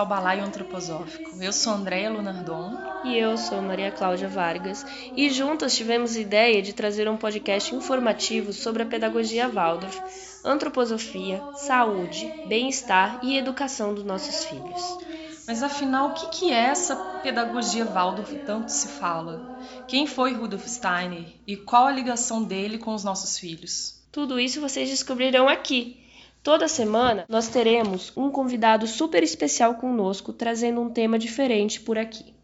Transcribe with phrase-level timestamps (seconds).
[0.00, 1.30] Ao Balaio Antroposófico.
[1.42, 2.74] Eu sou Andréa Lunardon.
[3.04, 4.82] E eu sou Maria Cláudia Vargas.
[5.14, 10.00] E juntas tivemos ideia de trazer um podcast informativo sobre a pedagogia Waldorf,
[10.42, 14.98] antroposofia, saúde, bem-estar e educação dos nossos filhos.
[15.46, 19.60] Mas afinal, o que é essa pedagogia Waldorf tanto se fala?
[19.86, 24.00] Quem foi Rudolf Steiner e qual a ligação dele com os nossos filhos?
[24.10, 26.00] Tudo isso vocês descobrirão aqui
[26.42, 32.34] Toda semana nós teremos um convidado super especial conosco trazendo um tema diferente por aqui.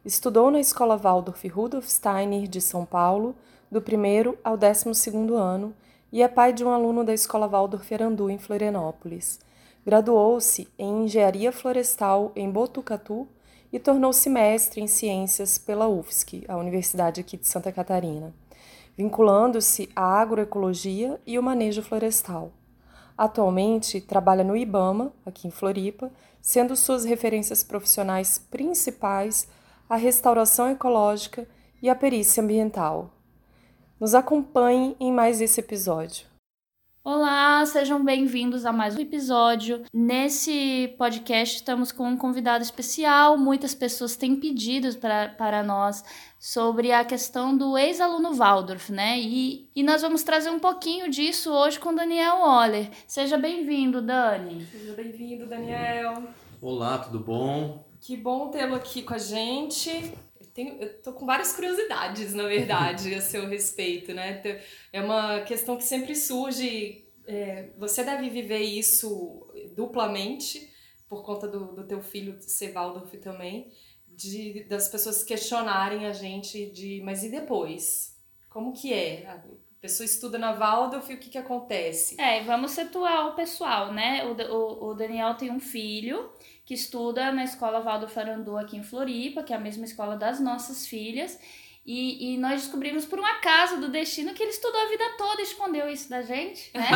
[0.05, 3.36] Estudou na Escola Waldorf Rudolf Steiner de São Paulo,
[3.69, 5.75] do primeiro ao décimo segundo ano,
[6.09, 9.42] e é pai de um aluno da Escola Waldorf Arandu, em Florianópolis.
[9.86, 13.27] Graduou-se em Engenharia Florestal em Botucatu
[13.73, 18.33] e tornou-se mestre em Ciências pela UFSC, a Universidade aqui de Santa Catarina,
[18.97, 22.53] vinculando-se à agroecologia e o manejo florestal.
[23.17, 26.09] Atualmente trabalha no IBAMA, aqui em Floripa,
[26.42, 29.45] sendo suas referências profissionais principais
[29.90, 31.48] a restauração ecológica
[31.82, 33.12] e a perícia ambiental.
[34.00, 36.30] Nos acompanhe em mais esse episódio.
[37.04, 39.84] Olá, sejam bem-vindos a mais um episódio.
[39.92, 43.36] Nesse podcast estamos com um convidado especial.
[43.36, 46.04] Muitas pessoas têm pedido pra, para nós
[46.40, 49.17] sobre a questão do ex-aluno Waldorf, né?
[49.20, 52.92] E, e nós vamos trazer um pouquinho disso hoje com Daniel Oller.
[53.08, 54.66] Seja bem-vindo, Dani.
[54.66, 56.26] Seja bem-vindo, Daniel.
[56.61, 57.89] Olá, tudo bom?
[58.09, 59.92] Que bom tê-lo aqui com a gente.
[60.42, 64.42] Eu, tenho, eu tô com várias curiosidades, na verdade, a seu respeito, né?
[64.92, 67.05] É uma questão que sempre surge.
[67.27, 70.73] É, você deve viver isso duplamente,
[71.08, 73.71] por conta do, do teu filho ser Waldorf também,
[74.08, 78.17] de, das pessoas questionarem a gente de, mas e depois?
[78.49, 79.27] Como que é?
[79.27, 79.39] A
[79.80, 82.19] pessoa estuda na Waldorf e o que que acontece?
[82.19, 84.25] É, vamos situar o pessoal, né?
[84.25, 86.27] O, o, o Daniel tem um filho
[86.69, 90.39] que estuda na escola Valdo Farandu aqui em Floripa, que é a mesma escola das
[90.39, 91.39] nossas filhas.
[91.86, 95.42] E, e, nós descobrimos por um acaso do destino que ele estudou a vida toda
[95.42, 96.88] e escondeu isso da gente, né?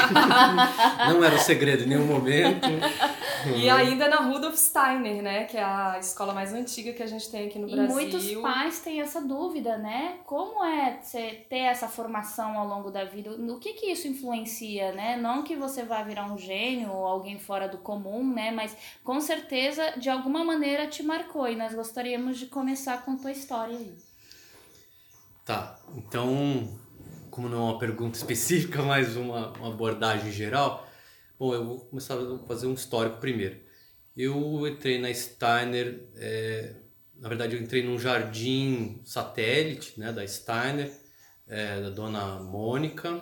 [1.09, 2.67] Não era um segredo em nenhum momento.
[3.57, 5.45] e ainda na Rudolf Steiner, né?
[5.45, 7.89] Que é a escola mais antiga que a gente tem aqui no e Brasil.
[7.89, 10.17] E muitos pais têm essa dúvida, né?
[10.25, 13.31] Como é você ter essa formação ao longo da vida?
[13.31, 15.17] O que que isso influencia, né?
[15.17, 18.51] Não que você vá virar um gênio ou alguém fora do comum, né?
[18.51, 21.47] Mas com certeza, de alguma maneira, te marcou.
[21.47, 24.12] E nós gostaríamos de começar com tua história aí.
[25.45, 26.79] Tá, então,
[27.29, 30.87] como não é uma pergunta específica, mas uma, uma abordagem geral,
[31.37, 33.59] bom, eu vou começar a fazer um histórico primeiro.
[34.15, 36.75] Eu entrei na Steiner, é,
[37.15, 40.91] na verdade eu entrei num jardim satélite né, da Steiner,
[41.47, 43.21] é, da dona Mônica,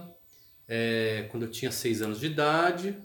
[0.68, 2.98] é, quando eu tinha seis anos de idade,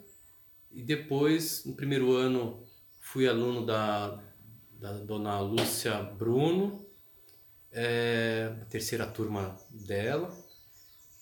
[0.70, 2.62] e depois, no primeiro ano,
[3.00, 4.22] fui aluno da,
[4.78, 6.85] da dona Lúcia Bruno,
[7.76, 10.34] é, a terceira turma dela.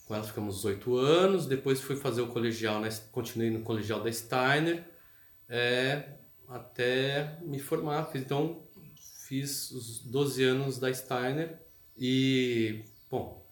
[0.07, 1.47] Com ela ficamos oito anos.
[1.47, 2.89] Depois fui fazer o colegial, né?
[3.11, 4.85] continuei no colegial da Steiner
[5.49, 6.05] é,
[6.49, 8.09] até me formar.
[8.15, 8.63] Então
[9.27, 11.59] fiz os 12 anos da Steiner
[11.97, 13.45] e, bom,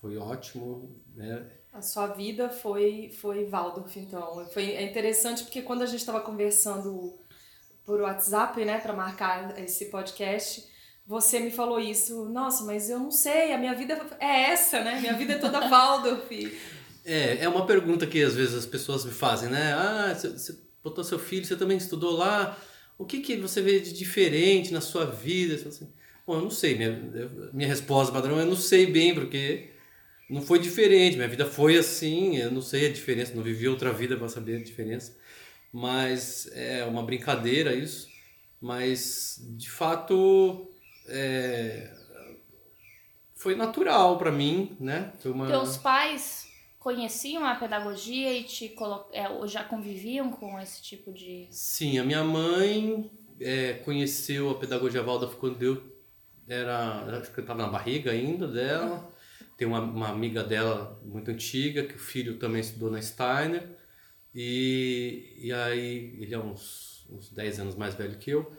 [0.00, 0.98] foi ótimo.
[1.14, 1.46] Né?
[1.74, 4.46] A sua vida foi, foi Waldorf, então.
[4.46, 7.18] Foi, é interessante porque quando a gente estava conversando
[7.84, 10.69] por WhatsApp, né, para marcar esse podcast,
[11.10, 15.00] você me falou isso, nossa, mas eu não sei, a minha vida é essa, né?
[15.00, 16.30] Minha vida é toda Waldorf.
[17.04, 19.72] é, é uma pergunta que às vezes as pessoas me fazem, né?
[19.74, 22.56] Ah, você botou seu filho, você também estudou lá,
[22.96, 25.54] o que, que você vê de diferente na sua vida?
[25.68, 25.92] Assim,
[26.26, 26.92] Bom, eu não sei, minha,
[27.52, 29.70] minha resposta padrão é eu não sei bem, porque
[30.28, 33.92] não foi diferente, minha vida foi assim, eu não sei a diferença, não vivi outra
[33.92, 35.16] vida para saber a diferença,
[35.72, 38.08] mas é uma brincadeira isso,
[38.60, 40.69] mas de fato
[41.10, 41.92] é,
[43.34, 45.12] foi natural para mim, né?
[45.18, 45.46] Foi uma...
[45.46, 46.46] Teus pais
[46.78, 49.06] conheciam a pedagogia e te colo...
[49.12, 51.48] É, já conviviam com esse tipo de...
[51.50, 53.10] Sim, a minha mãe
[53.40, 55.82] é, conheceu a pedagogia Waldorf quando eu
[56.46, 57.18] era...
[57.18, 59.10] Acho que eu estava na barriga ainda dela.
[59.56, 63.68] Tem uma, uma amiga dela muito antiga, que o filho também estudou na Steiner.
[64.34, 68.50] E, e aí, ele é uns, uns 10 anos mais velho que eu.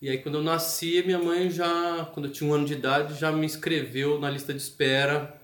[0.00, 3.14] E aí quando eu nasci, minha mãe já, quando eu tinha um ano de idade,
[3.18, 5.40] já me inscreveu na lista de espera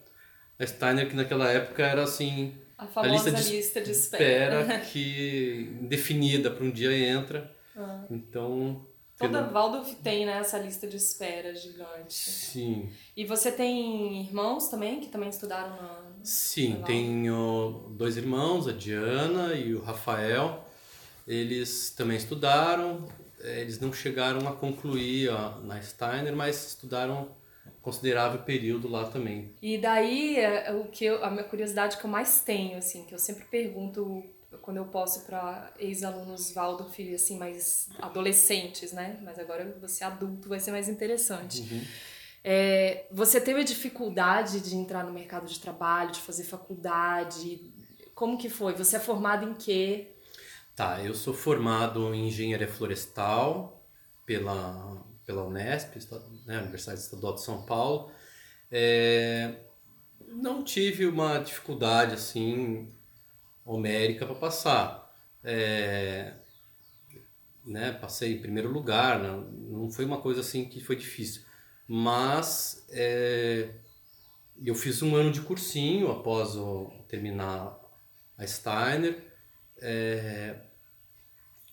[0.58, 2.54] da Steiner, que naquela época era assim...
[2.76, 4.60] A famosa lista de, lista de espera.
[4.62, 7.54] espera que definida para um dia entra.
[7.76, 8.04] Ah.
[8.10, 8.84] Então,
[9.16, 12.12] Toda pelo- Waldorf tem, né, essa lista de espera gigante.
[12.12, 12.90] sim.
[13.16, 16.02] E você tem irmãos também, que também estudaram na...
[16.24, 16.84] Sim, Legal.
[16.84, 20.66] tenho dois irmãos, a Diana e o Rafael.
[21.26, 23.06] Eles também estudaram.
[23.42, 27.34] Eh, Eles não chegaram a concluir a, na Steiner, mas estudaram
[27.80, 29.54] considerável período lá também.
[29.60, 33.14] E daí, é, o que eu- a minha curiosidade que eu mais tenho, assim, que
[33.14, 34.22] eu sempre pergunto
[34.60, 39.18] quando eu posso para ex-alunos Waldorf, assim, mais adolescentes, né?
[39.22, 41.62] Mas agora você adulto vai ser mais interessante.
[42.44, 47.72] É, você teve dificuldade de entrar no mercado de trabalho, de fazer faculdade?
[48.14, 48.74] Como que foi?
[48.74, 50.08] Você é formado em quê?
[50.74, 53.84] Tá, eu sou formado em engenharia florestal
[54.24, 55.96] pela, pela Unesp,
[56.46, 58.10] né, Universidade Estadual de São Paulo.
[58.70, 59.56] É,
[60.28, 62.88] não tive uma dificuldade assim
[63.64, 65.14] homérica para passar.
[65.44, 66.34] É,
[67.64, 71.42] né, passei em primeiro lugar, não, não foi uma coisa assim que foi difícil.
[71.86, 73.70] Mas é,
[74.64, 77.78] eu fiz um ano de cursinho após o- terminar
[78.38, 79.31] a Steiner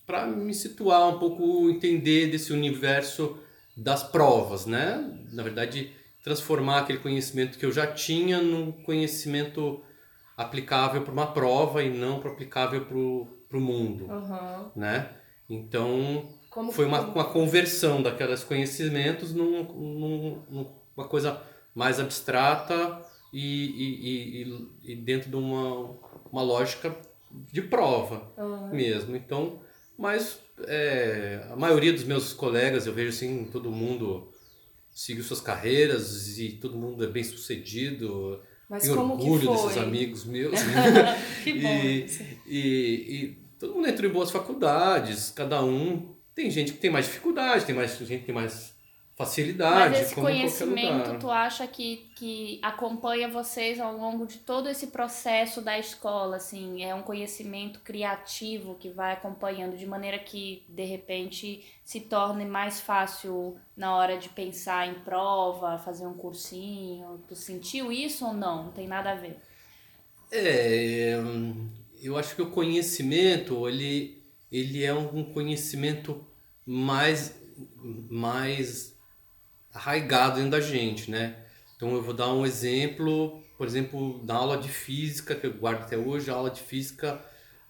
[0.06, 3.38] para me situar um pouco, entender desse universo
[3.76, 5.16] das provas, né?
[5.32, 5.92] Na verdade,
[6.24, 9.82] transformar aquele conhecimento que eu já tinha num conhecimento
[10.36, 14.72] aplicável para uma prova e não para aplicável para o mundo, Aham.
[14.74, 15.10] né?
[15.48, 20.42] Então, Como foi uma, uma conversão daqueles conhecimentos num, num-
[20.96, 21.42] numa coisa
[21.74, 25.96] mais abstrata e, e, e- e- e dentro de uma,
[26.32, 26.96] uma lógica
[27.30, 28.70] de prova Aham.
[28.72, 29.16] mesmo.
[29.16, 29.60] Então,
[29.96, 34.32] mas é, a maioria dos meus colegas, eu vejo assim, todo mundo
[34.90, 38.40] seguiu suas carreiras e todo mundo é bem sucedido.
[38.68, 40.54] Mas Tenho orgulho desses amigos meus.
[41.42, 41.68] que bom.
[41.68, 42.06] E,
[42.46, 42.60] e,
[43.14, 46.14] e todo mundo entrou em boas faculdades, cada um.
[46.34, 48.74] Tem gente que tem mais dificuldade, tem mais gente que tem mais
[49.20, 49.90] facilidade.
[49.90, 55.60] Mas esse conhecimento, tu acha que, que acompanha vocês ao longo de todo esse processo
[55.60, 61.62] da escola, assim, é um conhecimento criativo que vai acompanhando de maneira que, de repente,
[61.84, 67.22] se torne mais fácil na hora de pensar em prova, fazer um cursinho.
[67.28, 68.64] Tu sentiu isso ou não?
[68.64, 69.36] Não tem nada a ver.
[70.32, 71.68] É, hum,
[72.00, 76.24] eu acho que o conhecimento, ele, ele é um conhecimento
[76.64, 77.38] mais,
[78.08, 78.98] mais
[79.74, 81.36] arraigado dentro da gente, né?
[81.76, 85.82] Então eu vou dar um exemplo, por exemplo, na aula de física, que eu guardo
[85.82, 87.20] até hoje, a aula de física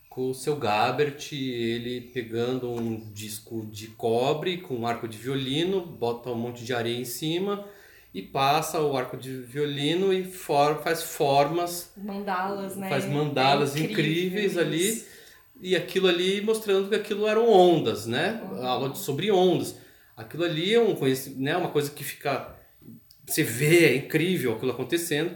[0.09, 5.87] com o seu Gabert, ele pegando um disco de cobre com um arco de violino,
[5.87, 7.65] bota um monte de areia em cima
[8.13, 12.89] e passa o arco de violino e for, faz formas Mandalas, né?
[12.89, 15.05] faz mandalas É incríveis ali
[15.61, 18.41] e aquilo ali mostrando que aquilo eram ondas, né?
[18.51, 18.67] Uhum.
[18.67, 19.77] Aula sobre ondas.
[20.17, 20.95] Aquilo ali é um
[21.37, 21.57] né?
[21.57, 22.55] uma coisa que fica
[23.27, 25.33] você vê, é incrível aquilo acontecendo.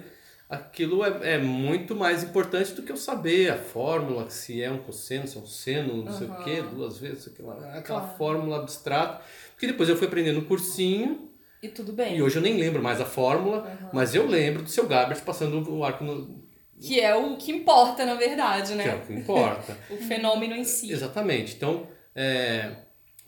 [0.48, 4.78] Aquilo é, é muito mais importante do que eu saber a fórmula, se é um
[4.78, 6.74] cosseno, se é um seno, não sei o quê, Uhum.
[6.74, 8.16] duas vezes, aquela, aquela Claro.
[8.18, 9.22] fórmula abstrata.
[9.52, 11.30] Porque depois eu fui aprendendo no cursinho,
[11.62, 12.16] E tudo bem.
[12.18, 13.88] e hoje eu nem lembro mais a fórmula, Uhum.
[13.92, 16.44] mas eu lembro do seu Gabert passando o arco no,
[16.80, 18.94] Que é o que importa, na verdade, que é né?
[18.96, 19.76] o que importa.
[19.90, 20.92] O fenômeno em si.
[20.92, 21.54] Exatamente.
[21.54, 22.72] Então, é,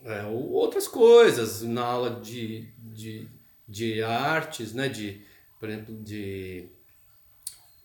[0.06, 3.28] é, ou outras coisas na aula de, de,
[3.68, 4.88] de artes, né?
[4.88, 5.22] De,
[5.60, 6.68] por exemplo, de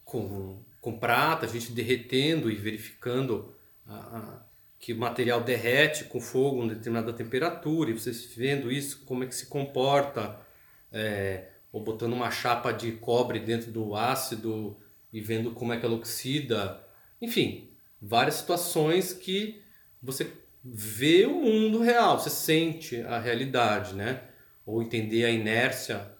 [0.03, 3.53] com, com prata, a gente derretendo e verificando
[3.85, 4.45] a, a-
[4.79, 9.27] que o material derrete com fogo em determinada temperatura e vocês vendo isso, como é
[9.27, 10.39] que se comporta,
[10.91, 14.75] é, ou botando uma chapa de cobre dentro do ácido
[15.13, 16.83] e vendo como é que ela oxida.
[17.21, 17.69] Enfim,
[18.01, 19.61] várias situações que
[20.01, 20.25] você
[20.63, 24.21] vê o mundo real, você sente a realidade, né?
[24.65, 26.11] Ou entender a inércia,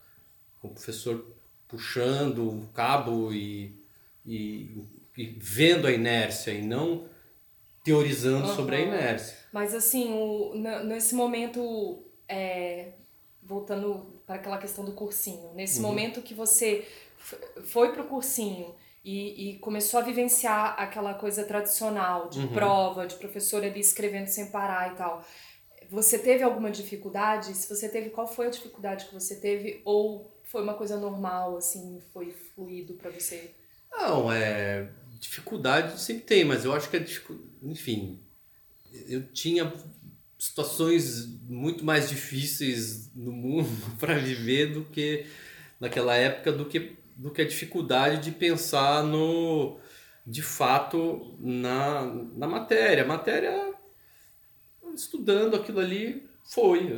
[0.61, 1.35] o professor
[1.67, 3.79] puxando o cabo e,
[4.25, 4.83] e,
[5.17, 7.07] e vendo a inércia e não
[7.83, 8.55] teorizando Aham.
[8.55, 9.37] sobre a inércia.
[9.51, 10.53] Mas assim, o,
[10.85, 12.93] nesse momento, é,
[13.41, 15.87] voltando para aquela questão do cursinho, nesse Uhum.
[15.87, 16.87] momento que você
[17.63, 22.47] foi pro cursinho e, e começou a vivenciar aquela coisa tradicional de Uhum.
[22.49, 25.25] prova, de professor ali escrevendo sem parar e tal,
[25.89, 27.53] você teve alguma dificuldade?
[27.53, 29.81] Se você teve, qual foi a dificuldade que você teve?
[29.83, 33.51] Ou foi uma coisa normal, assim, foi fluido para você?
[33.91, 34.89] Não, é.
[35.19, 37.05] Dificuldade sempre tem, mas eu acho que é.
[37.63, 38.19] Enfim,
[39.07, 39.71] eu tinha
[40.37, 45.25] situações muito mais difíceis no mundo para viver do que
[45.79, 49.79] naquela época, do que, do que a dificuldade de pensar no.
[50.25, 53.03] de fato na, na matéria.
[53.03, 53.73] A matéria,
[54.93, 56.89] estudando aquilo ali, foi.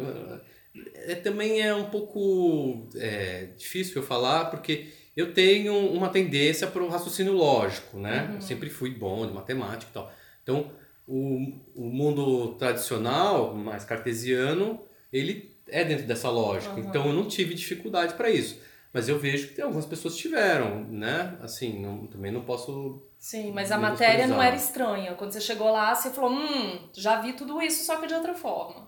[0.95, 6.83] É, também é um pouco é, difícil eu falar, porque eu tenho uma tendência para
[6.83, 8.27] o raciocínio lógico, né?
[8.29, 8.35] Uhum.
[8.35, 10.11] Eu sempre fui bom de matemática e tal.
[10.41, 10.71] Então,
[11.07, 16.73] o, o mundo tradicional, mais cartesiano, ele é dentro dessa lógica.
[16.73, 16.87] Uhum.
[16.87, 18.59] Então, eu não tive dificuldade para isso.
[18.93, 21.37] Mas eu vejo que algumas pessoas tiveram, né?
[21.41, 25.15] Assim, não, também não posso Sim, mas a matéria não era estranha.
[25.15, 28.33] Quando você chegou lá, você falou, hum, já vi tudo isso, só que de outra
[28.35, 28.87] forma.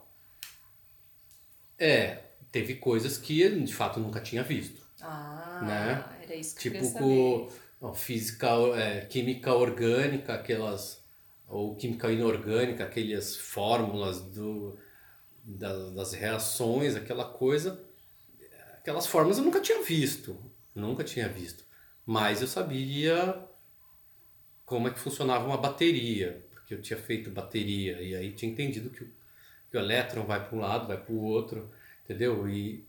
[1.78, 2.16] É,
[2.52, 4.82] teve coisas que eu, de fato nunca tinha visto.
[5.02, 6.06] Ah, Né?
[6.22, 7.50] era isso que eu Tipo queria com
[7.90, 7.96] saber.
[7.96, 8.48] física,
[8.78, 11.04] é, química orgânica, aquelas
[11.48, 14.78] ou química inorgânica, aquelas fórmulas do,
[15.44, 17.84] da- das reações, aquela coisa,
[18.86, 20.40] aquelas fórmulas eu nunca tinha visto,
[20.76, 21.66] nunca tinha visto.
[22.06, 23.44] Mas eu sabia
[24.64, 28.92] como é que funcionava uma bateria, porque eu tinha feito bateria e aí tinha entendido
[28.92, 29.12] que o,
[29.72, 31.72] que o elétron vai para um lado, vai para o outro,
[32.04, 32.48] entendeu?
[32.48, 32.88] E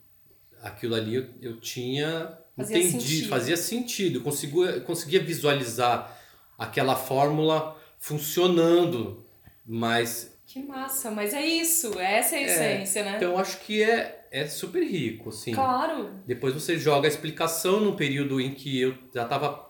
[0.60, 3.28] aquilo ali eu, eu tinha Fazia entendido, sentido.
[3.30, 6.18] fazia sentido, conseguia, conseguia visualizar
[6.58, 9.26] aquela fórmula funcionando,
[9.64, 13.16] mas Que massa, mas é isso, essa é a essência, né?
[13.16, 15.52] então eu acho que é, é super rico, assim.
[15.52, 16.10] Claro.
[16.26, 19.66] Depois você joga a explicação num período em que eu já estava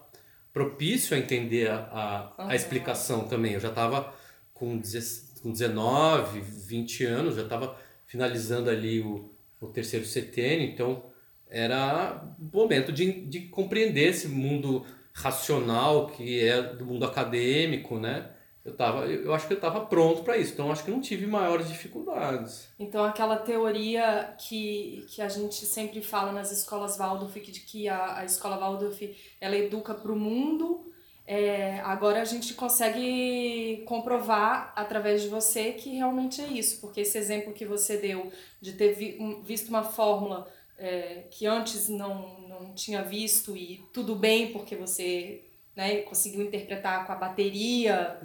[0.52, 2.50] propício a entender a, a, Aham.
[2.50, 3.52] a explicação também.
[3.52, 4.14] Eu já estava
[4.54, 11.04] com, 10 com 19, 20 anos, já estava finalizando ali o, o terceiro setênio, então
[11.48, 18.30] era o momento de, de compreender esse mundo racional que é do mundo acadêmico, né?
[18.66, 21.26] Eu, tava, eu acho que eu estava pronto para isso, então acho que não tive
[21.26, 22.68] maiores dificuldades.
[22.78, 28.18] Então, aquela teoria que, que a gente sempre fala nas escolas Waldorf, de que a,
[28.18, 29.00] a escola Waldorf
[29.40, 30.90] ela educa para o mundo,
[31.24, 37.16] é, agora a gente consegue comprovar através de você que realmente é isso, porque esse
[37.18, 38.30] exemplo que você deu
[38.60, 43.88] de ter vi- um- visto uma fórmula é, que antes não, não tinha visto e
[43.94, 45.45] tudo bem porque você
[45.76, 48.18] né, conseguiu interpretar com a bateria,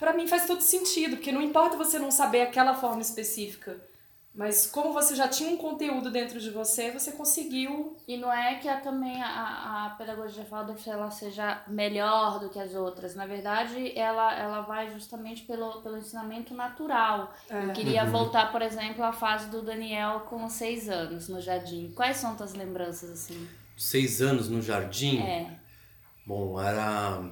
[0.00, 3.78] Pra mim faz todo sentido, porque não importa você não saber aquela forma específica,
[4.34, 7.94] mas como você já tinha um conteúdo dentro de você, você conseguiu.
[8.08, 9.26] E não é que a, também a,
[9.86, 13.14] a pedagogia Waldorf ela seja melhor do que as outras.
[13.14, 17.34] Na verdade, ela, ela vai justamente pelo, pelo ensinamento natural.
[17.50, 21.92] Eu queria voltar, por exemplo, à fase do Daniel com seis anos no jardim.
[21.94, 23.46] Quais são tuas lembranças assim?
[23.76, 25.20] Seis anos no jardim.
[25.20, 25.59] É.
[26.30, 27.28] Bom, era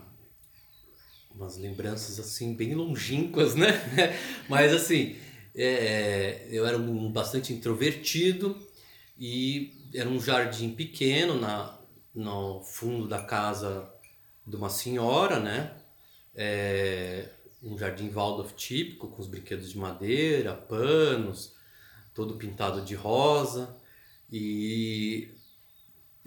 [1.32, 3.68] umas lembranças assim bem longínquas, né?
[4.50, 5.16] Mas assim,
[5.54, 8.58] é, eu era um bastante introvertido
[9.16, 11.78] e era um jardim pequeno na,
[12.12, 13.88] no fundo da casa
[14.44, 15.76] de uma senhora, né?
[16.34, 17.28] É,
[17.62, 21.54] um jardim Waldorf típico com os brinquedos de madeira, panos,
[22.12, 23.76] todo pintado de rosa
[24.28, 25.37] e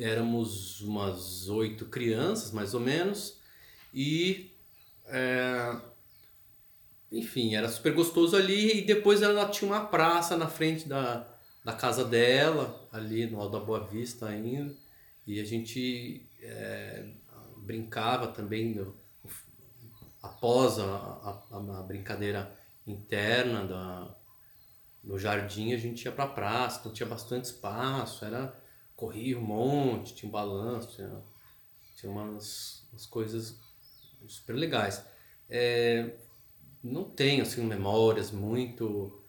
[0.02, 3.40] éramos umas oito crianças, mais ou menos,
[3.94, 4.52] e
[5.08, 5.82] é,
[7.12, 8.80] enfim, era super gostoso ali.
[8.80, 11.28] E depois ela tinha uma praça na frente da,
[11.64, 14.74] da casa dela, ali no Alto da Boa Vista ainda,
[15.26, 17.06] e a gente é,
[17.58, 18.96] brincava também no-
[20.22, 22.56] após a, a, a brincadeira
[22.86, 24.16] interna da,
[25.04, 28.56] no jardim, a gente ia pra praça, então tinha bastante espaço, era
[29.02, 31.10] corria um monte, tinha um balanço, tinha,
[31.98, 33.60] tinha umas, umas coisas
[34.28, 35.04] super legais.
[35.50, 36.18] É,
[36.84, 39.20] não tenho assim memórias muito.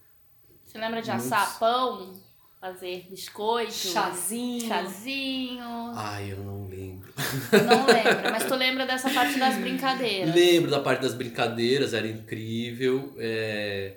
[0.63, 1.33] Você lembra de Muitos.
[1.33, 2.21] assar pão?
[2.61, 3.73] Fazer biscoito?
[3.73, 4.69] Chazinho.
[4.69, 5.93] Chazinho.
[5.95, 7.13] Ai, eu não lembro.
[7.51, 10.35] Não lembra, mas tu lembra dessa parte das brincadeiras.
[10.35, 13.15] Lembro da parte das brincadeiras, era incrível.
[13.17, 13.97] É,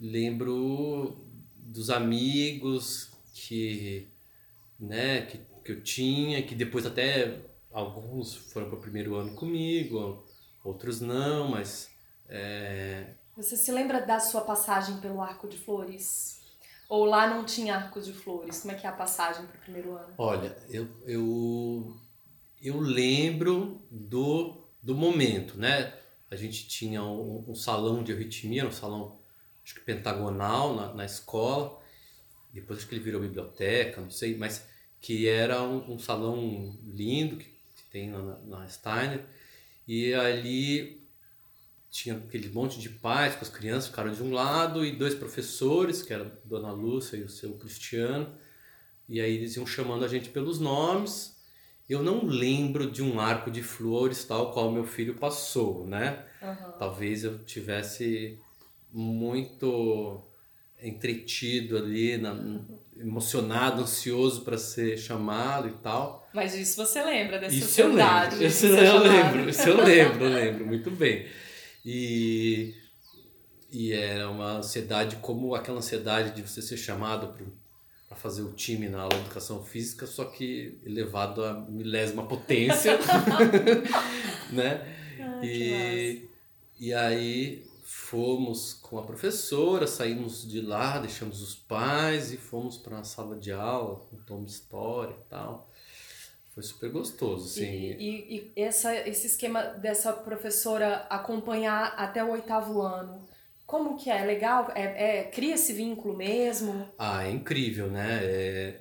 [0.00, 4.08] lembro dos amigos que,
[4.78, 7.40] né, que, que eu tinha, que depois até
[7.72, 10.24] alguns foram para o primeiro ano comigo,
[10.64, 11.90] outros não, mas
[12.28, 16.40] é, Você se lembra da sua passagem pelo Arco de Flores?
[16.88, 18.60] Ou lá não tinha Arco de Flores?
[18.60, 20.14] Como é que é a passagem pro primeiro ano?
[20.16, 21.96] Olha, eu, eu,
[22.62, 25.92] eu lembro do, do momento, né?
[26.30, 29.18] A gente tinha um, um salão de arritmia, um salão
[29.64, 31.80] acho que pentagonal na, na escola,
[32.56, 34.66] depois acho que ele virou biblioteca, não sei, mas
[35.00, 39.24] que era um, um salão lindo que, que tem na, na Steiner,
[39.86, 41.06] e ali
[41.90, 46.02] tinha aquele monte de pais com as crianças, ficaram de um lado, e dois professores,
[46.02, 48.36] que era a Dona Lúcia e o seu Cristiano,
[49.08, 51.36] e aí eles iam chamando a gente pelos nomes
[51.88, 56.26] eu não lembro de um arco de flores tal qual meu filho passou, né?
[56.42, 56.72] Uhum.
[56.78, 58.40] Talvez eu tivesse
[58.92, 60.20] muito
[60.82, 62.34] entretido ali, na,
[62.98, 66.28] emocionado, ansioso para ser chamado e tal.
[66.34, 69.08] Mas isso você lembra dessa Isso eu ansiedade lembro, isso eu chamado.
[69.08, 71.26] lembro, isso eu lembro, eu lembro muito bem.
[71.84, 72.74] E,
[73.70, 77.34] e era uma ansiedade como aquela ansiedade de você ser chamado
[78.08, 82.98] para fazer o time na aula de educação física, só que elevado à milésima potência,
[84.52, 84.94] né?
[85.40, 86.28] Que E,
[86.78, 87.64] e aí
[87.96, 93.36] fomos com a professora, saímos de lá, deixamos os pais e fomos para a sala
[93.36, 95.72] de aula com tom de história e tal.
[96.54, 97.64] Foi super gostoso, assim.
[97.64, 103.26] E, e, e essa, esse esquema dessa professora acompanhar até o oitavo ano,
[103.66, 104.24] como que é?
[104.24, 104.70] Legal?
[104.74, 106.88] É, é, cria esse vínculo mesmo?
[106.98, 108.20] Ah, é incrível, né?
[108.22, 108.80] É,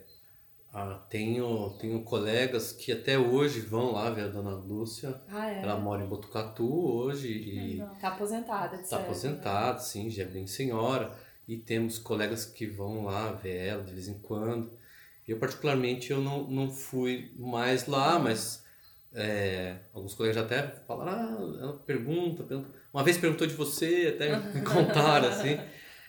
[0.78, 5.22] ah, tenho, tenho colegas que até hoje vão lá ver a dona Lúcia.
[5.30, 5.62] Ah, é?
[5.62, 11.18] Ela mora em Botucatu hoje e Tá aposentada, está aposentada, sim, já é bem senhora.
[11.48, 14.78] E temos colegas que vão lá ver ela de vez em quando.
[15.26, 18.66] Eu, particularmente, eu não, não fui mais lá, mas
[19.14, 22.70] é, alguns colegas já até falaram, ah, ela pergunta, pergunta.
[22.94, 25.58] Uma vez perguntou de você, até me contaram, assim.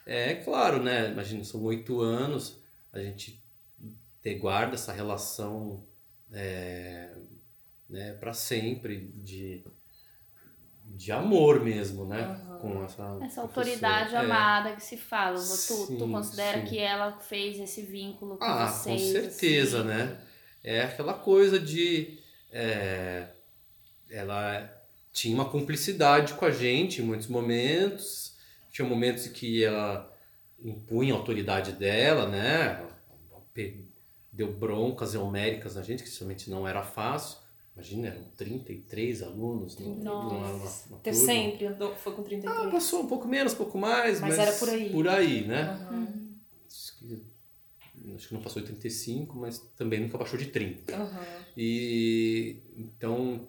[0.05, 1.13] É claro, né?
[1.13, 2.61] Imagina, são oito anos,
[2.93, 3.36] a gente
[4.27, 5.85] ter, guarda essa relação
[6.33, 7.13] é,
[7.89, 9.65] né, para sempre de,
[10.85, 12.41] de amor mesmo, né?
[12.61, 14.19] Com essa, Essa autoridade É.
[14.19, 15.37] amada que se fala.
[15.37, 16.67] Tu, tu Sim, considera sim.
[16.67, 19.01] que ela fez esse vínculo com Ah, vocês?
[19.01, 19.89] com certeza, assim?
[19.89, 20.21] né?
[20.65, 22.19] É aquela coisa de.
[22.51, 23.29] é,
[24.11, 24.73] ela
[25.13, 28.35] tinha uma cumplicidade com a gente em muitos momentos.
[28.73, 30.13] Tinha momentos em que ela
[30.59, 32.85] impunha a autoridade dela, né?
[34.37, 37.39] Deu broncas homéricas na gente, que somente não era fácil.
[37.75, 40.49] Imagina, eram 33 alunos no- numa, numa,
[40.89, 41.27] numa Ter turma.
[41.27, 42.67] sempre andou- foi com 33.
[42.67, 44.91] Ah, passou um pouco menos, um pouco mais, Mas mas, era por aí.
[44.93, 45.63] Por aí, né?
[45.63, 47.23] Aham, Acho que,
[48.15, 50.95] acho que não passou de 35, mas também nunca baixou de 30.
[50.95, 51.25] aham.
[51.57, 53.49] E então.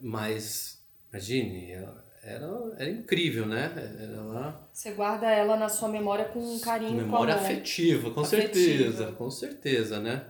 [0.00, 2.46] Mas, imagine, ela era,
[2.78, 3.72] era incrível, né?
[4.00, 7.44] Ela, Você guarda ela na sua memória com um carinho, com memória amor.
[7.44, 8.52] afetiva, com Afetiva.
[8.52, 10.26] certeza, com certeza, né?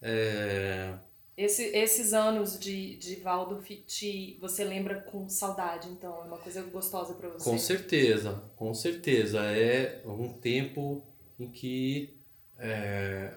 [0.00, 0.94] É,
[1.36, 6.62] Esse, esses anos de, de Waldorf, te, você lembra com saudade, então, é uma coisa
[6.62, 7.50] gostosa pra você.
[7.50, 9.40] Com certeza, com certeza.
[9.40, 11.02] É um tempo
[11.38, 12.16] em que
[12.58, 13.34] é,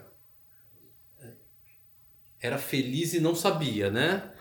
[2.39, 4.31] era feliz e não sabia, né?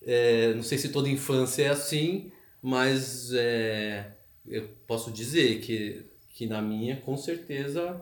[0.00, 2.31] É, não sei se toda infância é assim,
[2.62, 4.14] mas é,
[4.46, 8.00] eu posso dizer que, que na minha, com certeza,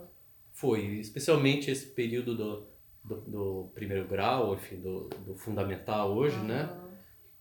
[0.53, 0.99] foi.
[0.99, 2.66] Especialmente esse período do,
[3.03, 6.64] do, do primeiro grau, enfim, do, do fundamental hoje, né?
[6.64, 6.90] Aham.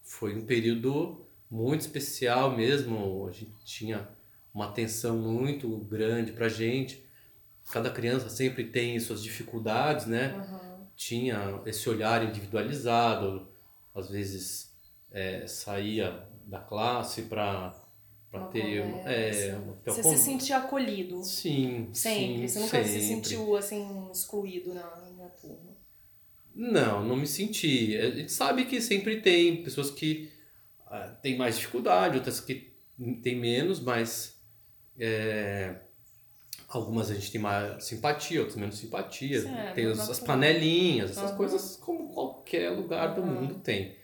[0.02, 3.28] foi um período muito especial mesmo.
[3.28, 4.08] A gente tinha
[4.54, 7.06] uma atenção muito grande pra gente.
[7.70, 10.34] Cada criança sempre tem suas dificuldades, né?
[10.36, 10.88] Aham.
[10.96, 13.48] Tinha esse olhar individualizado,
[13.94, 14.74] às vezes
[15.12, 17.74] é, saía da classe para
[18.32, 19.58] para ter é,
[19.88, 21.24] Você se sentia acolhido.
[21.24, 22.48] sim, Sempre.
[22.48, 23.28] sim, você nunca se sempre.
[23.30, 24.84] sentiu, assim, excluído na,
[25.18, 25.76] na turma.
[26.54, 27.98] Não, não me senti.
[27.98, 30.32] A gente sabe que sempre tem pessoas que
[30.86, 32.72] ah, têm mais dificuldade, outras que
[33.24, 34.40] têm menos, mas
[35.00, 35.76] é,
[36.68, 39.40] algumas a gente tem mais simpatia, outras menos simpatia.
[39.40, 40.12] É, tem os- natural.
[40.12, 41.38] as panelinhas, essas Aham.
[41.38, 43.32] coisas como qualquer lugar do Aham.
[43.32, 43.96] mundo tem.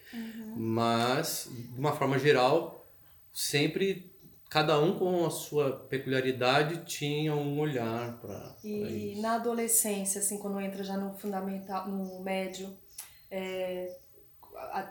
[0.55, 2.87] Mas, de uma forma geral,
[3.33, 4.11] sempre
[4.49, 9.21] cada um com a sua peculiaridade tinha um olhar para E isso.
[9.21, 12.77] na adolescência, assim, quando entra já no fundamental, no médio,
[13.29, 13.97] é,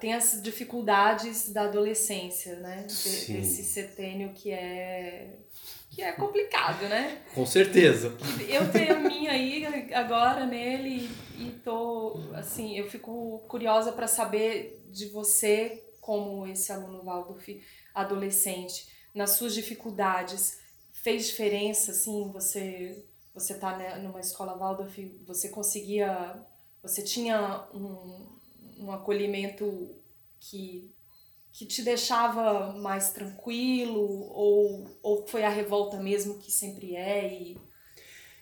[0.01, 2.87] tem as dificuldades da adolescência, né?
[2.89, 3.35] Sim.
[3.35, 5.39] desse setênio que é
[5.91, 7.23] que é complicado, né?
[7.35, 8.13] Com certeza.
[8.49, 14.84] Eu tenho a minha aí agora nele e tô assim, eu fico curiosa para saber
[14.95, 17.49] de você como esse aluno Waldorf
[17.95, 20.59] adolescente, nas suas dificuldades,
[20.93, 23.05] fez diferença assim, você
[23.35, 26.41] você tá né, numa escola Waldorf, você conseguia,
[26.81, 28.39] você tinha um,
[28.79, 29.97] um acolhimento
[30.39, 30.91] que
[31.57, 37.57] que te deixava mais tranquilo ou, ou foi a revolta mesmo que sempre é e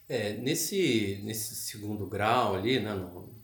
[0.09, 3.35] É, nesse, nesse segundo grau ali, né, no,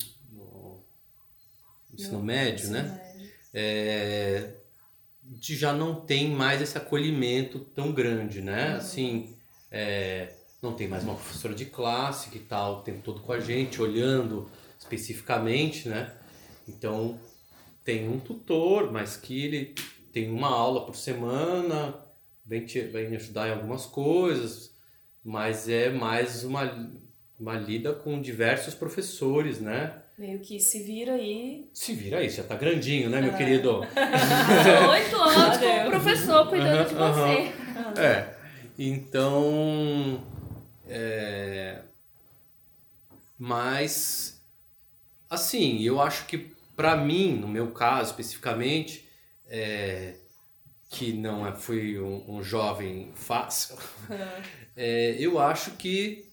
[1.99, 3.01] ensino No médio, ensino né,
[3.53, 4.55] é,
[5.25, 9.37] a gente já não tem mais esse acolhimento tão grande, né, assim,
[9.71, 10.33] é,
[10.63, 13.81] não tem mais uma professora de classe que está o tempo todo com a gente,
[13.81, 16.15] olhando especificamente, né?
[16.67, 17.19] Então
[17.85, 19.75] tem um tutor, mas que ele
[20.13, 21.95] tem uma aula por semana,
[22.45, 24.75] vem, te, vem me ajudar em algumas coisas,
[25.25, 26.93] mas é mais uma,
[27.39, 30.03] uma lida com diversos professores, né?
[30.19, 31.71] Meio que se vira aí.
[31.73, 33.37] Se vira aí, já tá grandinho, né, meu é.
[33.37, 33.83] querido?
[34.91, 37.53] Oito anos com o professor cuidando uhum, de você.
[37.79, 38.03] Uhum.
[38.03, 38.37] É.
[38.77, 40.27] Então.
[40.89, 41.83] É...
[43.39, 44.43] Mas.
[45.31, 49.09] Assim, eu acho que para mim, no meu caso especificamente,
[49.47, 50.17] é...
[50.91, 53.77] que não é, fui um, um jovem fácil,
[54.75, 56.29] é, eu acho que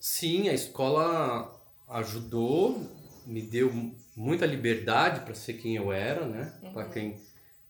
[0.00, 1.54] sim, a escola
[1.88, 2.97] ajudou
[3.28, 3.70] me deu
[4.16, 6.58] muita liberdade para ser quem eu era, né?
[6.62, 6.72] Uhum.
[6.72, 7.20] Para quem.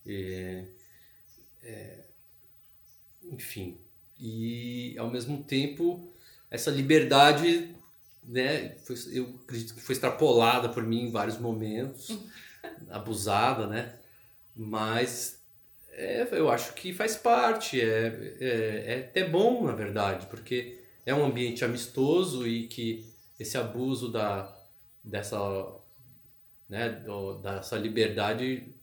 [0.07, 0.65] É,
[1.63, 2.05] é,
[3.25, 3.81] enfim.
[4.19, 6.13] E ao mesmo tempo,
[6.49, 7.75] essa liberdade,
[8.23, 8.77] né?
[8.79, 12.17] Foi, eu acredito que foi extrapolada por mim em vários momentos,
[12.89, 13.99] abusada, né?
[14.55, 15.43] Mas
[15.91, 21.13] é, eu acho que faz parte, é, é, é até bom, na verdade, porque é
[21.13, 23.05] um ambiente amistoso e que
[23.41, 24.58] esse abuso da
[25.03, 25.39] dessa,
[26.69, 28.75] né, do, dessa liberdade,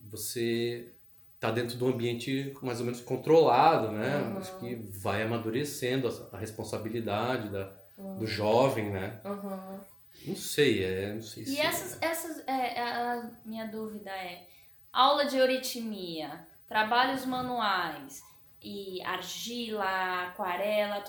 [0.00, 0.92] você
[1.38, 4.18] tá dentro de um ambiente mais ou menos controlado, né?
[4.18, 4.38] Uhum.
[4.38, 8.18] Acho que vai amadurecendo a, a responsabilidade da, uhum.
[8.18, 9.20] do jovem, né?
[9.24, 9.80] Uhum.
[10.26, 12.06] Não sei, é, não sei E se essas, é.
[12.06, 14.46] essas é, a minha dúvida é,
[14.92, 18.22] aula de euritmia, trabalhos manuais
[18.60, 21.04] e argila, aquarela,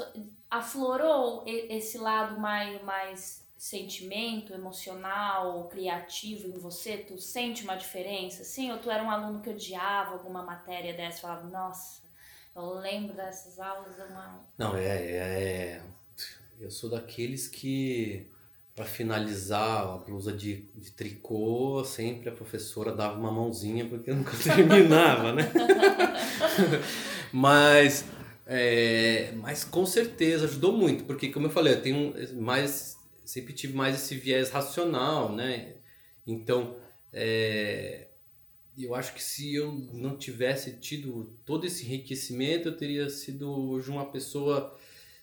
[0.50, 6.96] aflorou esse lado mais, mais sentimento emocional, criativo em você?
[6.96, 8.46] Tu sente uma diferença?
[8.46, 12.02] Sim, ou tu era um aluno que odiava alguma matéria dessa, falava, nossa,
[12.56, 14.08] eu lembro dessas aulas, é.
[14.58, 15.82] Não, é, é,
[16.58, 18.26] eu sou daqueles que
[18.74, 24.32] para finalizar a blusa de, de tricô, sempre a professora dava uma mãozinha porque nunca
[24.42, 25.52] terminava, né?
[27.34, 28.06] mas,
[28.48, 32.99] é, mas com certeza ajudou muito, porque como eu falei, eu tenho mais
[33.30, 35.76] sempre tive mais esse viés racional, né?
[36.26, 36.78] Então,
[37.14, 38.08] é,
[38.76, 43.92] eu acho que se eu não tivesse tido todo esse enriquecimento, eu teria sido hoje
[43.92, 44.76] uma pessoa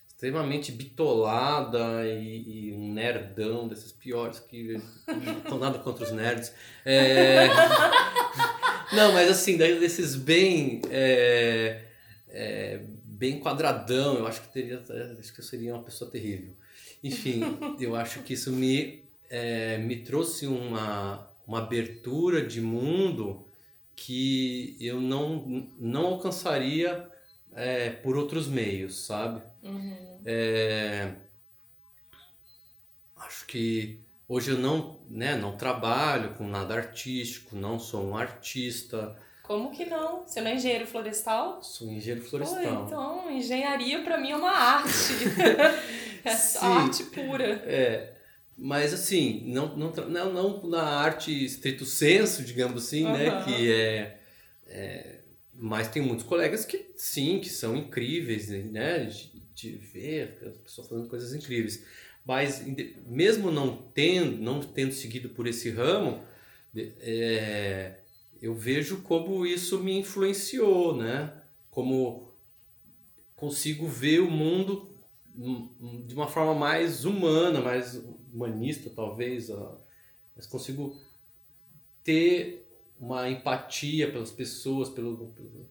[0.07, 6.55] extremamente bitolada e, e um nerdão desses piores que não estão nada contra os nerds.
[6.85, 7.49] É,
[8.95, 11.83] não, mas assim, desses bem é,
[12.29, 14.81] é, bem quadradão, eu acho que teria,
[15.19, 16.56] acho que eu seria uma pessoa terrível.
[17.07, 17.41] Enfim,
[17.79, 23.47] eu acho que isso me, é, me trouxe uma, uma abertura de mundo
[23.95, 27.09] que eu não, não alcançaria
[27.55, 29.43] é, por outros meios, sabe?
[29.63, 30.21] Uhum.
[30.27, 31.15] É,
[33.17, 39.17] acho que hoje eu não, né, não trabalho com nada artístico, não sou um artista.
[39.43, 40.27] Como que não?
[40.27, 41.63] Você não é engenheiro florestal?
[41.63, 42.61] Sou engenheiro florestal.
[42.61, 44.91] Pô, então, engenharia para mim é uma arte.
[46.27, 47.63] é Sim, arte pura.
[47.65, 48.17] É.
[48.59, 53.13] Mas assim, não, não, não, não na arte estrito senso, digamos assim, uhum.
[53.13, 53.45] né?
[53.45, 54.21] Que é,
[54.67, 55.21] é.
[55.55, 59.05] Mas tem muitos colegas que sim, que são incríveis, né?
[59.05, 61.85] De, de ver as pessoas fazendo coisas incríveis.
[62.25, 62.65] Mas
[63.07, 66.25] mesmo não tendo, não tendo seguido por esse ramo,
[66.75, 68.01] é,
[68.43, 71.33] eu vejo como isso me influenciou, né?
[71.71, 72.35] Como
[73.37, 74.96] consigo ver o mundo
[76.07, 79.51] de uma forma mais humana, mais humanista, talvez.
[80.35, 80.97] Mas consigo
[82.03, 82.67] ter
[82.99, 85.69] uma empatia pelas pessoas, pelo, pelo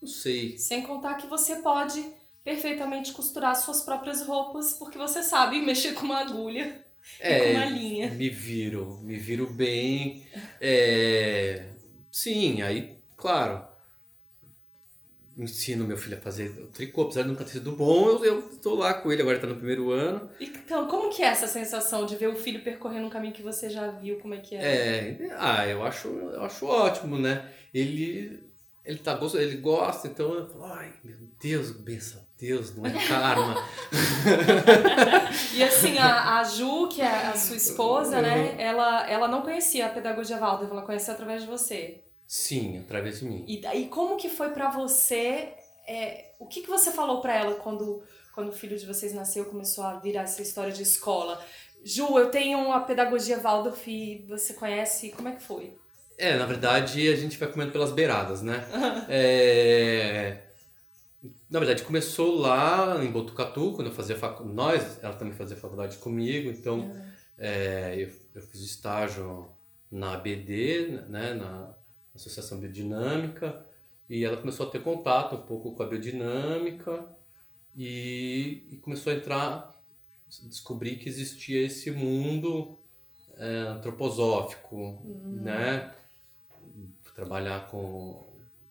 [0.00, 0.56] não sei.
[0.58, 2.04] Sem contar que você pode
[2.42, 6.84] perfeitamente costurar suas próprias roupas porque você sabe mexer com uma agulha
[7.20, 8.10] é, e com uma linha.
[8.10, 10.26] Me viro, me viro bem.
[10.60, 11.72] É,
[12.12, 13.66] Sim, aí, claro,
[15.36, 18.74] ensino meu filho a fazer tricô, apesar de nunca ter sido bom, eu, eu tô
[18.74, 20.28] lá com ele, agora está no primeiro ano.
[20.40, 23.70] Então, como que é essa sensação de ver o filho percorrendo um caminho que você
[23.70, 24.62] já viu, como é que é?
[24.62, 27.50] É, ah, eu acho, eu acho ótimo, né?
[27.72, 28.40] Ele,
[28.84, 33.54] ele, tá, ele gosta, então eu falo, ai, meu Deus, benção Deus, não é karma.
[35.54, 38.36] e assim, a, a Ju, que é a sua esposa, né?
[38.36, 38.54] Uhum.
[38.58, 42.02] Ela, ela não conhecia a pedagogia Waldorf, ela conheceu através de você.
[42.32, 43.44] Sim, através de mim.
[43.46, 45.52] E daí, como que foi para você?
[45.86, 48.02] É, o que, que você falou para ela quando,
[48.34, 51.44] quando o filho de vocês nasceu, começou a virar essa história de escola?
[51.84, 55.76] Ju, eu tenho a pedagogia Waldorf e você conhece, como é que foi?
[56.16, 58.66] É, na verdade, a gente vai comendo pelas beiradas, né?
[59.10, 60.38] é
[61.50, 64.56] na verdade, começou lá em Botucatu, quando eu fazia faculdade.
[64.56, 67.04] Nós, ela também fazia faculdade comigo, então uhum.
[67.36, 69.52] é, eu eu fiz estágio
[69.90, 71.81] na ABD, né, na
[72.14, 73.64] Associação Biodinâmica,
[74.08, 77.06] e ela começou a ter contato um pouco com a biodinâmica
[77.74, 79.82] e, e começou a entrar,
[80.42, 82.78] descobrir que existia esse mundo
[83.36, 85.40] é, antroposófico, uhum.
[85.42, 85.94] né?
[87.14, 88.26] Trabalhar com,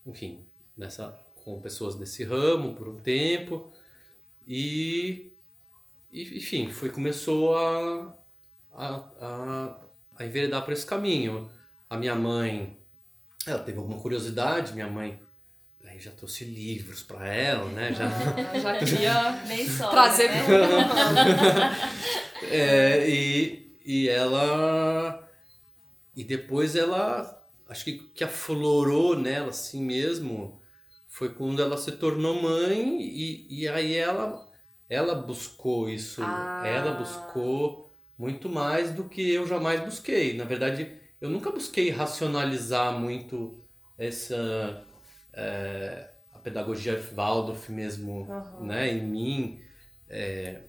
[0.06, 0.46] enfim,
[0.78, 3.72] nessa, com pessoas desse ramo por um tempo
[4.48, 5.32] e,
[6.12, 8.16] e enfim, foi começou a,
[8.74, 9.82] a, a,
[10.18, 11.50] a enveredar por esse caminho.
[11.90, 12.78] A minha mãe,
[13.48, 15.20] ela teve alguma curiosidade, minha mãe
[15.92, 17.94] aí já trouxe livros para ela, né?
[17.94, 18.10] Já,
[18.60, 20.46] já queria nem só, trazer né?
[22.50, 25.28] é, e, e ela
[26.16, 30.62] e depois ela acho que que aflorou nela assim mesmo
[31.08, 34.50] foi quando ela se tornou mãe e, e aí ela
[34.90, 36.64] ela buscou isso ah.
[36.66, 43.00] ela buscou muito mais do que eu jamais busquei na verdade eu nunca busquei racionalizar
[43.00, 43.64] muito
[43.98, 44.86] essa
[45.32, 48.66] é, a pedagogia Waldorf mesmo uhum.
[48.66, 49.62] né em mim
[50.10, 50.64] é,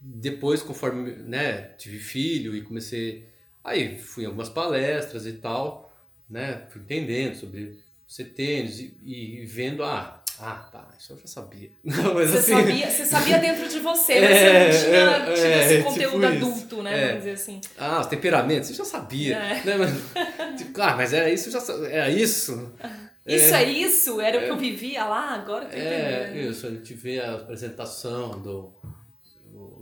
[0.00, 3.28] depois conforme né tive filho e comecei
[3.62, 5.92] aí fui em algumas palestras e tal
[6.30, 7.82] né fui entendendo sobre
[8.22, 11.70] tênis e, e, vendo, ah, ah, tá, isso eu já sabia.
[11.84, 12.52] Não, mas você, assim...
[12.52, 15.76] sabia, você sabia dentro de você, mas é, você não tinha é, tido é, esse
[15.76, 16.92] tipo conteúdo tipo adulto, né?
[16.92, 17.06] É.
[17.06, 17.60] Vamos dizer assim.
[17.78, 19.36] Ah, os temperamentos, você já sabia.
[19.36, 19.64] É.
[19.64, 19.76] Né?
[19.76, 22.74] Mas, tipo, ah, mas era isso, já era isso.
[23.24, 24.20] Isso é, isso?
[24.20, 28.42] Era o que eu vivia lá, agora eu É, isso, a gente vê a apresentação
[28.42, 28.74] do,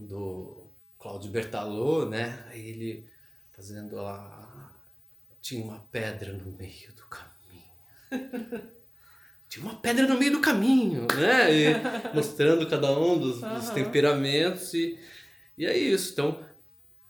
[0.07, 2.45] do Cláudio Bertalô, né?
[2.51, 3.09] Aí ele
[3.57, 4.75] fazendo lá,
[5.41, 8.71] tinha uma pedra no meio do caminho
[9.51, 11.53] tinha uma pedra no meio do caminho, né?
[11.53, 11.75] E
[12.15, 13.55] mostrando cada um dos, uhum.
[13.55, 14.97] dos, temperamentos e,
[15.59, 16.13] e é isso.
[16.13, 16.39] Então,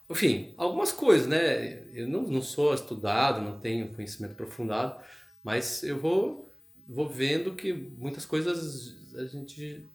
[0.09, 1.85] enfim, algumas coisas, né?
[1.93, 4.99] Eu não, não sou estudado, não tenho conhecimento aprofundado,
[5.45, 6.51] mas eu vou,
[6.89, 9.87] vou vendo que muitas coisas a gente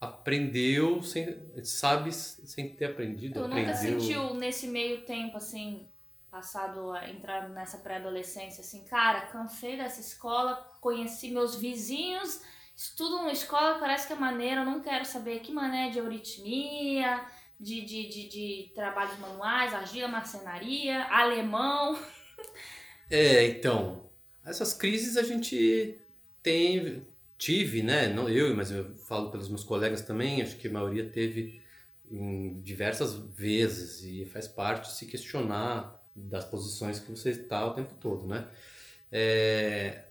[0.00, 3.34] aprendeu sem sabe sem ter aprendido.
[3.34, 3.64] Tu aprendeu...
[3.64, 5.86] nunca sentiu nesse meio tempo assim
[6.30, 12.40] passado a entrar nessa pré-adolescência, assim, cara, cansei dessa escola, conheci meus vizinhos,
[12.76, 17.24] estudo uma escola, parece que é maneira, não quero saber que mané de euritmia,
[17.58, 21.98] de, de, de, de trabalhos manuais, argila, marcenaria, alemão.
[23.08, 24.04] É, então,
[24.44, 25.98] essas crises a gente
[26.42, 27.06] tem,
[27.38, 31.08] tive, né, não eu, mas eu falo pelos meus colegas também, acho que a maioria
[31.08, 31.62] teve
[32.10, 37.94] em diversas vezes e faz parte se questionar das posições que você está o tempo
[38.00, 38.48] todo, né?
[39.12, 40.04] É,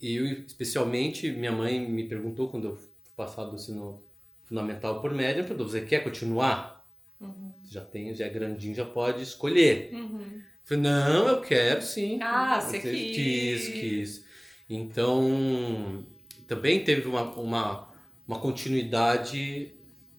[0.00, 4.02] eu, especialmente, minha mãe me perguntou quando eu fui passar do ensino
[4.44, 6.86] fundamental por média, perguntou, você quer continuar?
[7.20, 7.52] Uhum.
[7.64, 9.90] Já tem, já é grandinho, já pode escolher.
[9.92, 10.20] Uhum.
[10.20, 12.20] Eu falei, não, eu quero sim.
[12.22, 13.16] Ah, você quis.
[13.16, 14.24] Quis, quis.
[14.70, 16.06] Então,
[16.46, 17.92] também teve uma, uma,
[18.26, 19.72] uma continuidade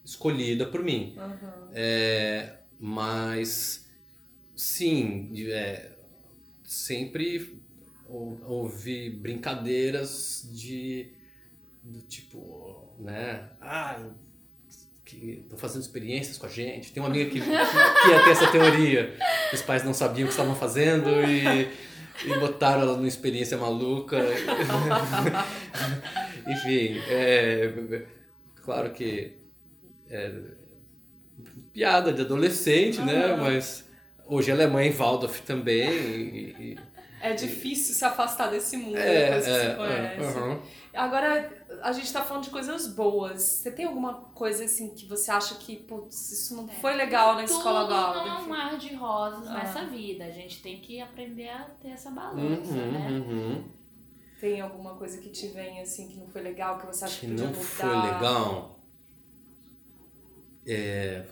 [0.04, 1.16] escolhida por mim.
[1.18, 1.70] Uhum.
[1.74, 3.83] É, mas
[4.64, 5.92] Sim, é,
[6.64, 7.62] sempre
[8.08, 11.12] ouvi brincadeiras de
[11.84, 13.50] do tipo, né?
[13.60, 14.02] Ah,
[15.04, 16.94] que estão fazendo experiências com a gente.
[16.94, 19.14] Tem uma amiga que, que, que ia ter essa teoria.
[19.52, 21.68] Os pais não sabiam o que estavam fazendo e,
[22.26, 24.18] e botaram ela numa experiência maluca.
[26.48, 28.06] Enfim, é,
[28.64, 29.34] claro que
[30.10, 30.34] é,
[31.74, 33.36] piada de adolescente, né?
[33.36, 33.92] Mas
[34.34, 35.92] Hoje ela é mãe Waldorf também.
[35.92, 36.80] E,
[37.22, 40.40] é difícil se afastar desse mundo é, depois que é, você conhece.
[40.40, 40.62] Uhum.
[40.92, 43.44] Agora, a gente tá falando de coisas boas.
[43.44, 46.74] Você tem alguma coisa assim que você acha que, putz, isso não é.
[46.82, 48.14] foi legal na Tudo escola Waldorf?
[48.14, 49.54] Tudo não é um mar de rosas ah.
[49.54, 50.26] nessa vida.
[50.26, 53.08] A gente tem que aprender a ter essa balança, uhum, né?
[53.12, 53.64] Uhum.
[54.42, 57.28] Tem alguma coisa que te vem assim que não foi legal, que você acha que,
[57.28, 57.64] que podia não mudar?
[57.64, 58.80] foi legal?
[60.66, 61.24] É...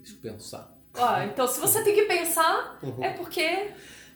[0.00, 0.79] Deixa eu pensar.
[0.94, 3.02] Ah, então se você tem que pensar, uhum.
[3.02, 3.70] é porque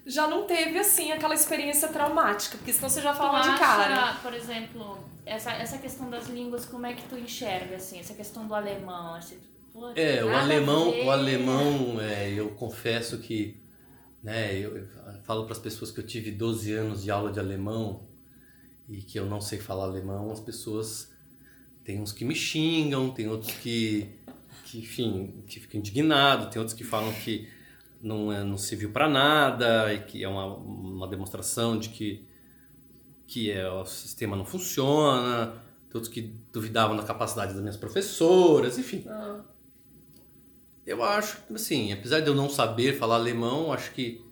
[0.07, 4.15] já não teve, assim, aquela experiência traumática, porque senão você já fala de cara.
[4.23, 8.47] por exemplo, essa, essa questão das línguas, como é que tu enxerga, assim, essa questão
[8.47, 9.39] do alemão, assim,
[9.73, 13.63] pô, É, o alemão, o alemão, é, eu confesso que,
[14.23, 14.89] né, eu, eu
[15.23, 18.07] falo para as pessoas que eu tive 12 anos de aula de alemão
[18.89, 21.11] e que eu não sei falar alemão, as pessoas,
[21.83, 24.19] tem uns que me xingam, tem outros que
[24.75, 27.49] que, enfim, que fica indignado, tem outros que falam que
[28.03, 32.27] não, é, não serviu para nada e que é uma, uma demonstração de que,
[33.27, 38.79] que é, o sistema não funciona, tem outros que duvidavam da capacidade das minhas professoras,
[38.79, 39.05] enfim.
[39.09, 39.41] Ah.
[40.85, 44.25] eu acho, assim, apesar de eu não saber falar alemão, acho que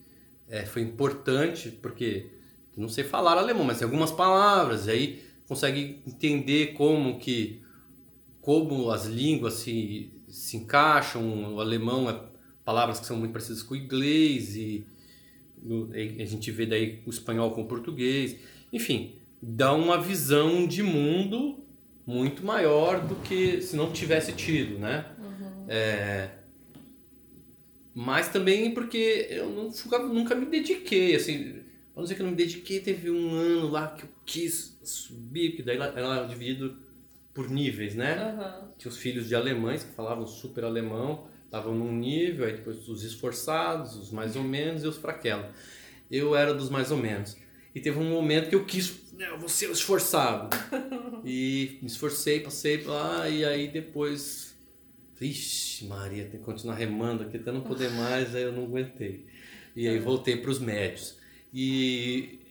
[0.48, 2.32] é, foi importante, porque
[2.76, 7.62] não sei falar alemão, mas tem algumas palavras, e aí consegue entender como que
[8.42, 10.11] como as línguas se,
[10.52, 12.20] se encaixam, o alemão é
[12.64, 14.86] palavras que são muito parecidas com o inglês e
[15.94, 18.36] a gente vê daí o espanhol com o português,
[18.72, 21.64] enfim, dá uma visão de mundo
[22.06, 25.06] muito maior do que se não tivesse tido, né?
[25.18, 25.64] Uhum.
[25.68, 26.30] É,
[27.94, 31.62] mas também porque eu nunca, nunca me dediquei, assim,
[31.94, 35.52] Vamos dizer que eu não me dediquei, teve um ano lá que eu quis subir,
[35.52, 36.78] que daí ela era dividido
[37.34, 38.16] por níveis, né?
[38.24, 38.68] Uhum.
[38.78, 43.02] Tinha os filhos de alemães que falavam super alemão, estavam num nível, aí depois os
[43.04, 45.46] esforçados, os mais ou menos e os fraquelos.
[46.10, 47.36] Eu era dos mais ou menos.
[47.74, 50.54] E teve um momento que eu quis, eu vou ser o esforçado.
[51.24, 54.54] e me esforcei, passei lá, e aí depois,
[55.18, 59.26] vixe, Maria, tem que continuar remando aqui até não poder mais, aí eu não aguentei.
[59.74, 61.18] E aí voltei para os médios.
[61.52, 62.41] E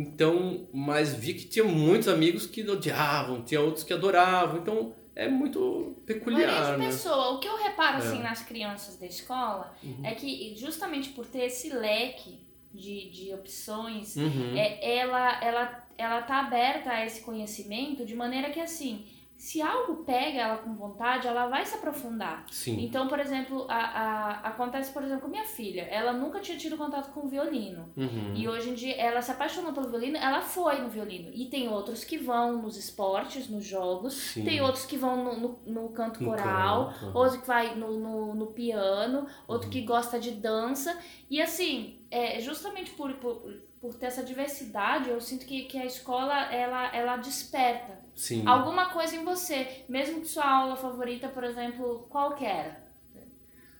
[0.00, 4.58] então, mas vi que tinha muitos amigos que odiavam, tinha outros que adoravam.
[4.58, 6.86] Então, é muito peculiar, né?
[6.86, 8.10] pessoa, o que eu reparo assim, é.
[8.12, 10.00] assim nas crianças da escola uhum.
[10.02, 14.56] é que justamente por ter esse leque de, de opções, uhum.
[14.56, 19.04] é, ela, ela, ela tá aberta a esse conhecimento de maneira que assim,
[19.40, 22.44] se algo pega ela com vontade, ela vai se aprofundar.
[22.50, 22.78] Sim.
[22.84, 25.80] Então, por exemplo, a, a, acontece, por exemplo, com minha filha.
[25.84, 27.90] Ela nunca tinha tido contato com o violino.
[27.96, 28.34] Uhum.
[28.34, 31.30] E hoje em dia ela se apaixonou pelo violino, ela foi no violino.
[31.32, 34.44] E tem outros que vão nos esportes, nos jogos, Sim.
[34.44, 37.16] tem outros que vão no, no, no canto no coral, canto.
[37.16, 39.72] outro que vai no, no, no piano, outro uhum.
[39.72, 40.94] que gosta de dança.
[41.30, 43.42] E assim, é, justamente por, por,
[43.80, 48.46] por ter essa diversidade, eu sinto que, que a escola ela, ela desperta Sim.
[48.46, 52.88] alguma coisa em você, mesmo que sua aula favorita, por exemplo, qualquer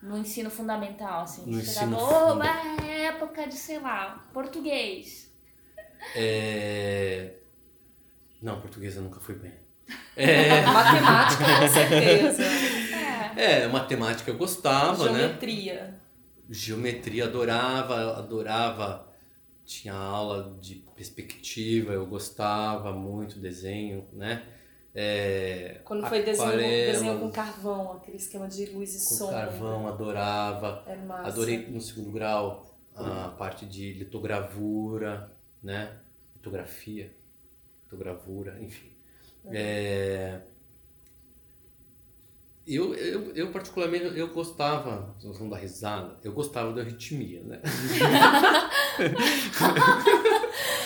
[0.03, 2.47] no ensino fundamental, assim, no você ensino funda...
[2.87, 5.31] é época de, sei lá, português.
[6.17, 7.35] É...
[8.41, 9.53] Não, português eu nunca fui bem.
[10.17, 10.63] É...
[10.63, 12.43] matemática, com certeza.
[13.37, 13.63] É.
[13.63, 15.75] é, matemática eu gostava, Geometria.
[15.75, 15.81] né?
[15.81, 16.01] Geometria.
[16.51, 19.10] Geometria adorava, adorava
[19.71, 24.45] tinha aula de perspectiva, eu gostava muito desenho, né?
[24.93, 29.47] É, Quando foi desenho, desenho com carvão, aquele esquema de luz e com sombra.
[29.47, 30.83] carvão, adorava.
[30.89, 31.29] É massa.
[31.29, 36.01] Adorei no segundo grau a parte de litogravura, né?
[36.35, 37.15] Litografia,
[37.85, 38.91] litogravura, enfim.
[39.45, 39.53] Uhum.
[39.55, 40.41] É,
[42.77, 47.61] eu, eu, eu, particularmente, eu gostava, nós vamos dar risada, eu gostava da arritmia, né?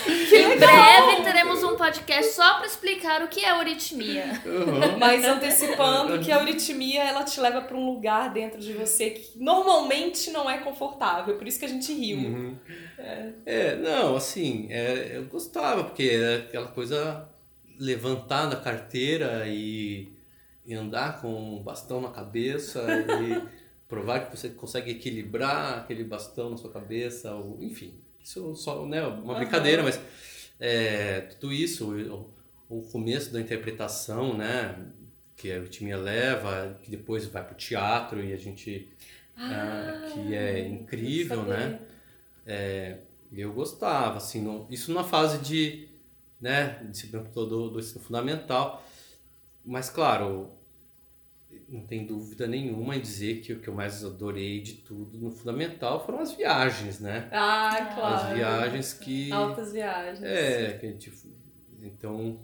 [0.08, 4.40] em breve teremos um podcast só para explicar o que é aritmia.
[4.44, 4.98] Uhum.
[4.98, 9.38] Mas antecipando que a aritmia, ela te leva para um lugar dentro de você que
[9.38, 12.18] normalmente não é confortável, por isso que a gente riu.
[12.18, 12.58] Uhum.
[12.98, 13.32] É.
[13.46, 13.76] é.
[13.76, 17.28] não, assim, é, eu gostava, porque era aquela coisa
[17.78, 20.13] levantar da carteira e
[20.64, 22.84] e andar com um bastão na cabeça
[23.22, 23.42] e
[23.88, 29.06] provar que você consegue equilibrar aquele bastão na sua cabeça, ou, enfim, isso só né,
[29.06, 30.00] uma brincadeira, mas
[30.58, 34.76] é, tudo isso, o, o, começo da interpretação, né,
[35.36, 38.88] que o time leva, que depois vai para o teatro e a gente
[39.36, 41.80] ah, que é incrível, né?
[42.46, 42.98] É,
[43.32, 45.88] eu gostava, assim, no, isso na fase de,
[46.40, 48.84] né, disciplina todo do ensino fundamental.
[49.64, 50.52] Mas, claro,
[51.68, 55.30] não tem dúvida nenhuma em dizer que o que eu mais adorei de tudo no
[55.30, 57.28] fundamental foram as viagens, né?
[57.32, 58.14] Ah, claro.
[58.14, 59.32] As viagens que.
[59.32, 60.22] Altas viagens.
[60.22, 61.12] É, que a gente.
[61.80, 62.40] Então.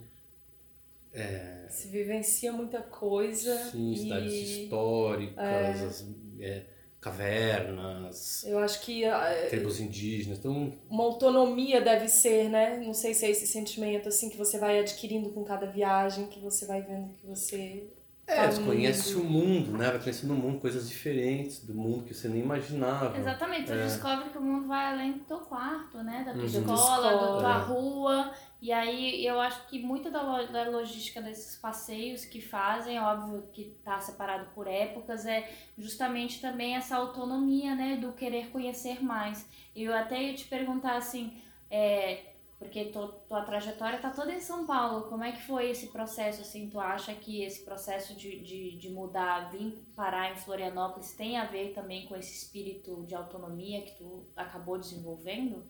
[1.13, 1.65] É...
[1.69, 3.55] Se vivencia muita coisa.
[3.69, 3.97] Sim, e...
[3.97, 5.85] cidades históricas, é...
[5.85, 6.07] as,
[6.39, 6.65] é,
[6.99, 8.43] cavernas.
[8.45, 9.03] Eu acho que.
[9.49, 10.39] tribos indígenas.
[10.39, 10.73] Então...
[10.89, 12.77] Uma autonomia deve ser, né?
[12.77, 16.39] Não sei se é esse sentimento assim que você vai adquirindo com cada viagem, que
[16.39, 17.89] você vai vendo que você
[18.33, 19.89] é, você conhece o mundo, né?
[19.89, 23.17] Vai conhecendo o mundo, coisas diferentes do mundo que você nem imaginava.
[23.17, 23.83] Exatamente, você é.
[23.83, 26.23] descobre que o mundo vai além do teu quarto, né?
[26.25, 26.47] Da tua uhum.
[26.47, 28.33] escola, da tua rua.
[28.61, 33.77] E aí eu acho que muita da, da logística desses passeios que fazem, óbvio que
[33.83, 37.97] tá separado por épocas, é justamente também essa autonomia, né?
[37.97, 39.47] Do querer conhecer mais.
[39.75, 41.33] Eu até ia te perguntar assim.
[41.69, 42.30] É,
[42.61, 45.09] porque tu, tua trajetória tá toda em São Paulo.
[45.09, 46.41] Como é que foi esse processo?
[46.41, 51.37] Assim, tu acha que esse processo de, de, de mudar, vir parar em Florianópolis, tem
[51.37, 55.65] a ver também com esse espírito de autonomia que tu acabou desenvolvendo?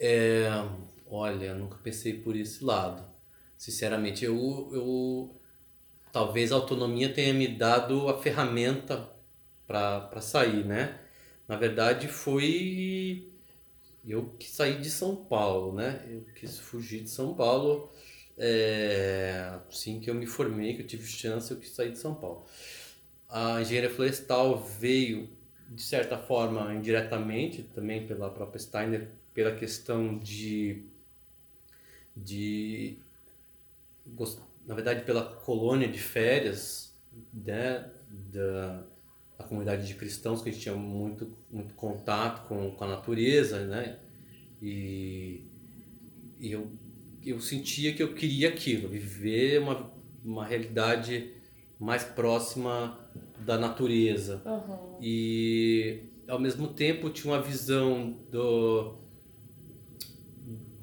[0.00, 0.48] É,
[1.06, 3.04] olha, nunca pensei por esse lado.
[3.58, 5.38] Sinceramente, eu, eu
[6.10, 9.06] talvez a autonomia tenha me dado a ferramenta
[9.66, 10.98] para sair, né?
[11.46, 13.37] Na verdade, foi
[14.12, 16.04] eu que saí de São Paulo, né?
[16.08, 17.90] Eu quis fugir de São Paulo.
[18.36, 22.14] É, assim que eu me formei, que eu tive chance, eu quis sair de São
[22.14, 22.44] Paulo.
[23.28, 25.28] A engenharia florestal veio,
[25.68, 30.84] de certa forma, indiretamente, também pela própria Steiner, pela questão de,
[32.16, 32.98] de
[34.66, 36.94] na verdade, pela colônia de férias
[37.32, 38.84] né, da,
[39.38, 43.64] da comunidade de cristãos, que a gente tinha muito, muito contato com, com a natureza,
[43.66, 44.00] né?
[44.60, 45.46] E,
[46.40, 46.72] e eu,
[47.24, 49.92] eu sentia que eu queria aquilo, viver uma,
[50.24, 51.32] uma realidade
[51.78, 52.98] mais próxima
[53.38, 54.42] da natureza.
[54.44, 54.98] Uhum.
[55.00, 58.98] E ao mesmo tempo tinha uma visão do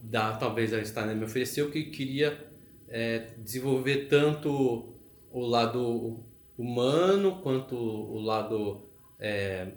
[0.01, 2.49] da talvez a Steiner me ofereceu que queria
[2.87, 4.95] é, desenvolver tanto
[5.31, 6.24] o lado
[6.57, 8.89] humano quanto o lado
[9.19, 9.71] é,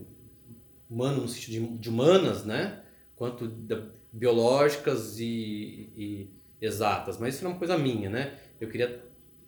[0.89, 2.83] humano no sentido de, de, humanas, né?
[3.17, 7.19] Quanto de, biológicas e, e, exatas.
[7.19, 8.39] Mas isso é uma coisa minha, né?
[8.61, 9.05] Eu queria,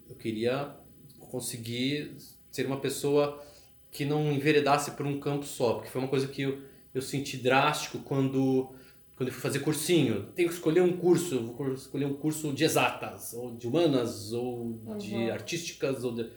[0.09, 0.77] eu queria
[1.19, 2.17] conseguir
[2.51, 3.43] ser uma pessoa
[3.91, 6.63] que não enveredasse por um campo só, porque foi uma coisa que eu,
[6.95, 8.75] eu senti drástico quando
[9.21, 12.65] quando eu fui fazer cursinho, tenho que escolher um curso, vou escolher um curso de
[12.65, 14.97] exatas, ou de humanas, ou uhum.
[14.97, 16.31] de artísticas, ou de...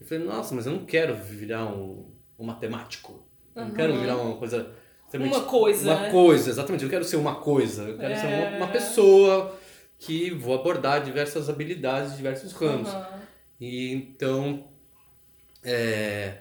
[0.00, 3.66] Eu falei, nossa, mas eu não quero virar um, um matemático, uhum.
[3.66, 4.72] não quero virar uma coisa...
[5.14, 6.10] Uma coisa, Uma né?
[6.10, 8.16] coisa, exatamente, eu quero ser uma coisa, eu quero é...
[8.16, 9.56] ser uma, uma, pessoa
[9.98, 12.92] que vou abordar diversas habilidades, diversos ramos.
[12.92, 13.04] Uhum.
[13.60, 14.68] E então,
[15.62, 16.38] é,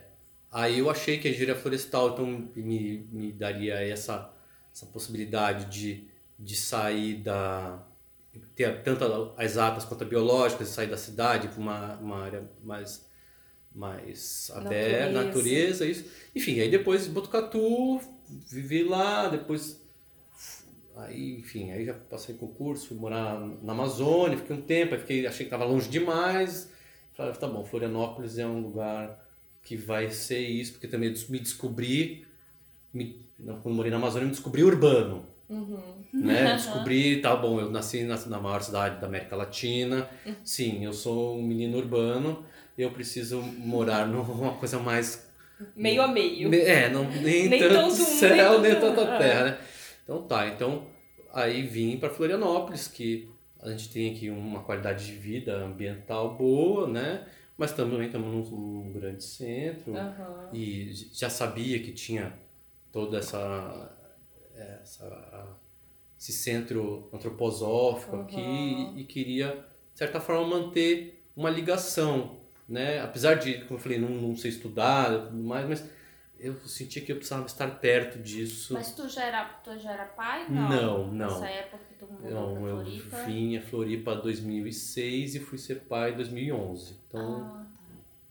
[0.52, 2.26] aí eu achei que a engenharia florestal então,
[2.56, 4.36] me, me daria essa
[4.76, 6.06] essa possibilidade de,
[6.38, 7.82] de sair da
[8.54, 13.05] ter tanto as exatas quanto as biológicas, sair da cidade para uma, uma área mais
[13.76, 15.24] mais aberta, natureza.
[15.24, 16.06] natureza, isso.
[16.34, 18.00] Enfim, aí depois Botucatu,
[18.50, 19.84] vivi lá, depois
[20.96, 25.28] aí, enfim, aí já passei concurso, fui morar na Amazônia, fiquei um tempo, aí fiquei,
[25.28, 26.72] achei que estava longe demais.
[27.14, 29.24] Falei, tá bom, Florianópolis é um lugar
[29.62, 32.26] que vai ser isso, porque também me descobri,
[32.94, 33.26] me
[33.62, 35.26] quando morei na Amazônia, me descobri urbano.
[35.50, 35.80] Uhum.
[36.14, 36.56] Né?
[36.56, 40.10] Descobri, tá bom, eu nasci na, na maior cidade da América Latina.
[40.26, 40.36] Uhum.
[40.44, 42.46] Sim, eu sou um menino urbano.
[42.78, 45.30] Eu preciso morar numa coisa mais.
[45.76, 46.54] Meio a meio.
[46.54, 49.58] É, não, nem, nem tanto céu, nem, nem tanta terra, né?
[50.04, 50.88] Então tá, então
[51.34, 53.30] aí vim para Florianópolis, que
[53.62, 57.26] a gente tem aqui uma qualidade de vida ambiental boa, né?
[57.58, 59.94] Mas também estamos num, num grande centro.
[59.94, 60.50] Uhum.
[60.54, 62.34] E já sabia que tinha
[62.92, 63.98] toda essa,
[64.54, 65.58] essa
[66.18, 68.22] esse centro antroposófico uhum.
[68.24, 72.38] aqui e queria de certa forma manter uma ligação
[72.68, 73.02] né?
[73.02, 75.90] Apesar de como eu falei não, não sei estudar mais mas
[76.40, 78.74] eu sentia que eu precisava estar perto disso.
[78.74, 80.48] Mas tu já era tu já era pai?
[80.50, 80.70] Não.
[80.70, 81.28] Não não.
[81.28, 83.18] Nessa época que tu mudou não pra Floripa?
[83.18, 87.66] eu vim a Floripa 2006 e fui ser pai em 2011 então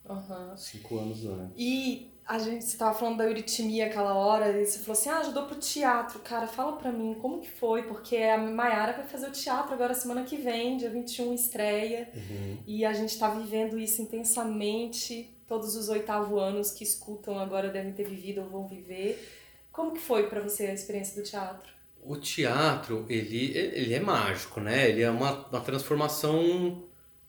[0.05, 0.15] ah, tá.
[0.15, 0.57] uhum.
[0.57, 1.55] cinco anos antes.
[1.57, 5.45] E a gente estava falando da euritmia aquela hora, e você falou assim: ah, ajudou
[5.45, 6.19] pro teatro.
[6.21, 9.93] Cara, fala pra mim como que foi, porque a Maiara vai fazer o teatro agora
[9.95, 12.09] semana que vem, dia 21, estreia.
[12.15, 12.59] Uhum.
[12.67, 15.31] E a gente tá vivendo isso intensamente.
[15.47, 19.23] Todos os oitavo anos que escutam agora devem ter vivido ou vão viver.
[19.71, 21.75] Como que foi para você a experiência do teatro?
[22.03, 24.89] O teatro, ele, ele é mágico, né?
[24.89, 26.83] Ele é uma, uma transformação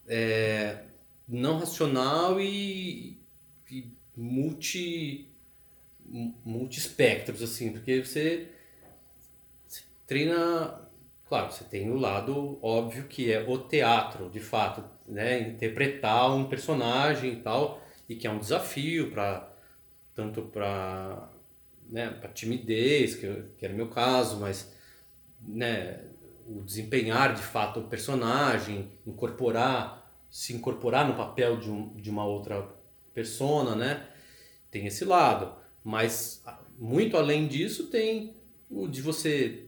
[0.07, 0.83] é,
[1.27, 3.14] não racional e
[4.16, 5.30] multi
[6.78, 8.49] espectros assim, porque você,
[9.68, 10.89] você treina,
[11.28, 16.45] claro, você tem o lado óbvio que é o teatro, de fato, né, interpretar um
[16.45, 19.51] personagem e tal, e que é um desafio para
[20.13, 21.30] tanto para
[21.89, 24.74] né, para timidez, que, que era o meu caso, mas
[25.41, 26.03] né,
[26.47, 32.26] o desempenhar de fato o personagem, incorporar, se incorporar no papel de, um, de uma
[32.26, 32.74] outra
[33.16, 34.05] persona, né?
[34.70, 35.55] Tem esse lado.
[35.84, 36.43] Mas
[36.78, 38.36] muito além disso tem
[38.70, 39.66] o de você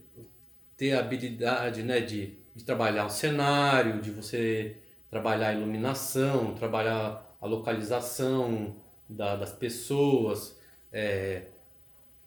[0.76, 4.76] ter a habilidade, né, de, de trabalhar o cenário, de você
[5.10, 8.76] trabalhar a iluminação, trabalhar a localização
[9.08, 10.60] da, das pessoas,
[10.92, 11.46] é,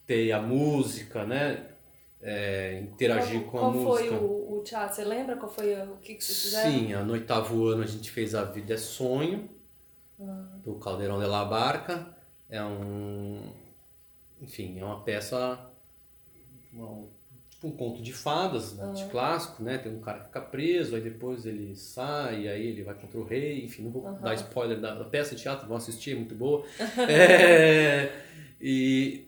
[0.05, 1.67] ter a música, né?
[2.24, 4.09] É, interagir qual, com a qual música.
[4.09, 4.95] Qual foi o, o, teatro?
[4.95, 6.72] Você lembra qual foi o que, que vocês fizeram?
[6.72, 9.49] Sim, no oitavo ano a gente fez A Vida é Sonho,
[10.63, 12.15] do Caldeirão de la Barca.
[12.49, 13.51] É um.
[14.41, 15.59] Enfim, é uma peça
[17.51, 19.78] tipo um conto de fadas, né, de clássico, né?
[19.78, 23.24] Tem um cara que fica preso, aí depois ele sai, aí ele vai contra o
[23.24, 24.19] rei, enfim, não vou Uhum.
[24.19, 26.65] dar spoiler da, da peça de teatro, vão assistir, é muito boa.
[27.07, 28.11] É,
[28.59, 29.28] e,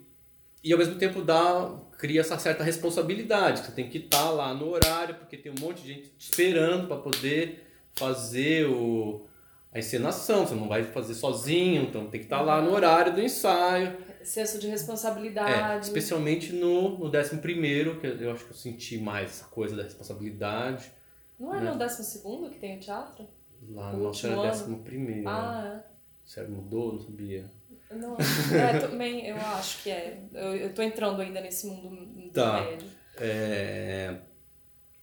[0.63, 4.51] e ao mesmo tempo dá, cria essa certa responsabilidade, que você tem que estar lá
[4.53, 9.27] no horário, porque tem um monte de gente te esperando para poder fazer o,
[9.73, 13.21] a encenação, você não vai fazer sozinho, então tem que estar lá no horário do
[13.21, 13.97] ensaio.
[14.23, 15.85] Senso de É, responsabilidade.
[15.85, 19.83] especialmente no, no décimo primeiro, que eu acho que eu senti mais essa coisa da
[19.83, 20.91] responsabilidade.
[21.39, 21.71] Não é né?
[21.71, 23.27] no décimo segundo que tem o teatro?
[23.69, 24.43] Lá no nosso era ano?
[24.43, 25.27] décimo primeiro.
[25.27, 25.83] Ah,
[26.25, 26.93] Sério, mudou?
[26.93, 27.51] Não sabia.
[27.89, 27.95] é.
[27.95, 30.23] Não, é, também eu acho que é.
[30.33, 32.61] Eu, eu tô entrando ainda nesse mundo do Tá.
[32.61, 32.87] médio.
[33.17, 34.15] É,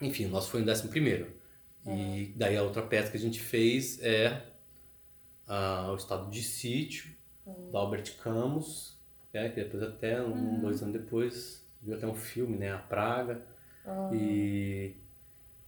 [0.00, 1.32] Enfim, o nosso foi no décimo primeiro.
[1.86, 4.40] E daí a outra peça que a gente fez é
[5.90, 7.10] o Estado de Sítio,
[7.72, 8.96] da Albert Camus,
[9.32, 13.42] é, que depois até, um, dois anos depois, viu até um filme, né, A Praga.
[14.12, 14.94] E,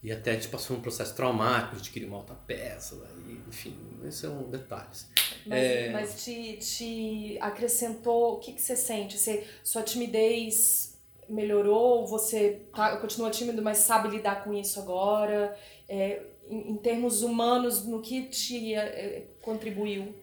[0.01, 3.77] e até gente passou um processo traumático, a gente queria uma outra peça, daí, enfim,
[4.05, 5.09] esses são detalhes.
[5.45, 5.89] Mas, É.
[5.91, 9.17] mas te, te acrescentou, o que, que você sente?
[9.17, 12.05] Você, sua timidez melhorou?
[12.07, 15.57] Você tá, continua tímido, mas sabe lidar com isso agora?
[15.89, 16.21] É,
[16.53, 20.13] em, termos humanos, no que te é, contribuiu?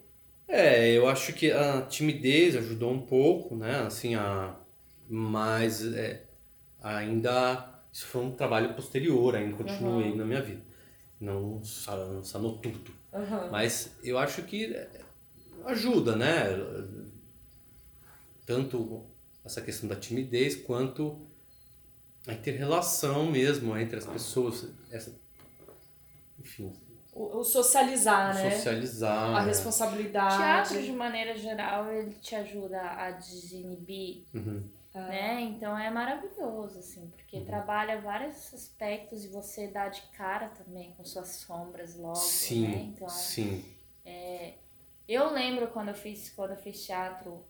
[0.48, 3.76] É, eu acho que a timidez ajudou um pouco, né?
[3.80, 4.56] Assim, a...
[5.08, 6.24] mas é,
[6.82, 10.62] ainda isso foi um trabalho posterior, ainda continuei na minha vida.
[11.20, 12.92] Não sa- não sanou tudo.
[13.12, 13.48] Aham.
[13.50, 14.74] Mas eu acho que
[15.66, 16.46] ajuda, né?
[18.46, 19.04] Tanto
[19.44, 21.26] essa questão da timidez quanto
[22.26, 24.68] a inter-relação mesmo entre as pessoas.
[24.90, 25.19] Essa,
[26.40, 26.72] enfim,
[27.12, 28.50] O, o socializar, né?
[28.52, 29.34] socializar.
[29.36, 29.46] A né?
[29.48, 30.36] responsabilidade.
[30.36, 34.62] Teatro, de maneira geral, ele te ajuda a desinibir, Uhum.
[34.94, 35.40] né?
[35.40, 41.04] Então é maravilhoso, assim, porque trabalha vários aspectos e você dá de cara também com
[41.04, 42.76] suas sombras logo, Sim, né?
[42.94, 43.64] Então, sim.
[45.08, 47.44] eu lembro quando eu fiz, quando eu fiz teatro,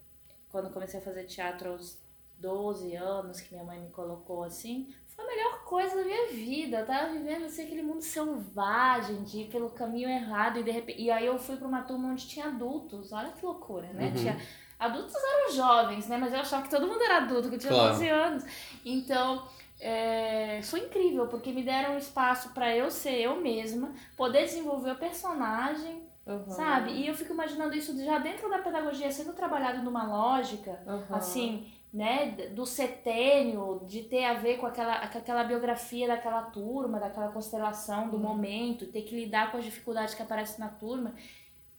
[0.51, 1.99] quando comecei a fazer teatro aos
[2.39, 4.89] 12 anos, que minha mãe me colocou assim,
[5.23, 6.79] a melhor coisa da minha vida.
[6.79, 11.01] Eu tava vivendo assim, aquele mundo selvagem, de ir pelo caminho errado e de repente.
[11.03, 13.13] E aí eu fui pra uma turma onde tinha adultos.
[13.13, 14.07] Olha que loucura, né?
[14.09, 14.15] Uhum.
[14.15, 14.41] Tinha...
[14.79, 16.17] Adultos eram jovens, né?
[16.17, 17.93] Mas eu achava que todo mundo era adulto, que eu tinha Claro.
[17.93, 18.45] 12 anos.
[18.83, 19.47] Então,
[19.79, 24.93] é, foi incrível, porque me deram um espaço pra eu ser eu mesma, poder desenvolver
[24.93, 26.51] o personagem, Aham.
[26.51, 26.93] sabe?
[26.93, 31.17] E eu fico imaginando isso já dentro da pedagogia, sendo trabalhado numa lógica, Aham.
[31.17, 37.01] assim, né, do setênio, de ter a ver com aquela, com aquela biografia daquela turma,
[37.01, 41.15] daquela constelação do momento, ter que lidar com as dificuldades que aparecem na turma,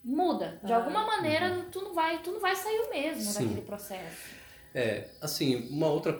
[0.03, 0.59] muda.
[0.63, 0.77] De Ah.
[0.77, 3.43] alguma maneira, tu não vai, tu não vai sair o mesmo Sim.
[3.47, 4.29] daquele processo.
[4.73, 6.19] É, assim, uma outra.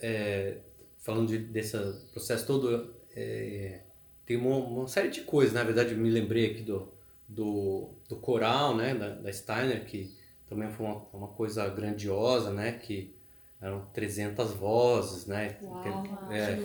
[0.00, 0.58] é,
[0.98, 1.76] falando de, desse
[2.12, 3.80] processo todo, é,
[4.26, 5.54] tem uma, uma série de coisas.
[5.54, 6.92] Na verdade, me lembrei aqui do,
[7.26, 10.14] do, do coral, né, da, da Steiner, que
[10.48, 13.16] também foi uma, uma coisa grandiosa, né, que
[13.60, 15.82] eram 300 vozes, né, Uau,
[16.30, 16.56] é,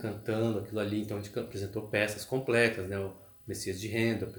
[0.00, 1.02] cantando aquilo ali.
[1.02, 3.14] Então a gente apresentou peças completas, né, o
[3.46, 4.32] Messias de Renda,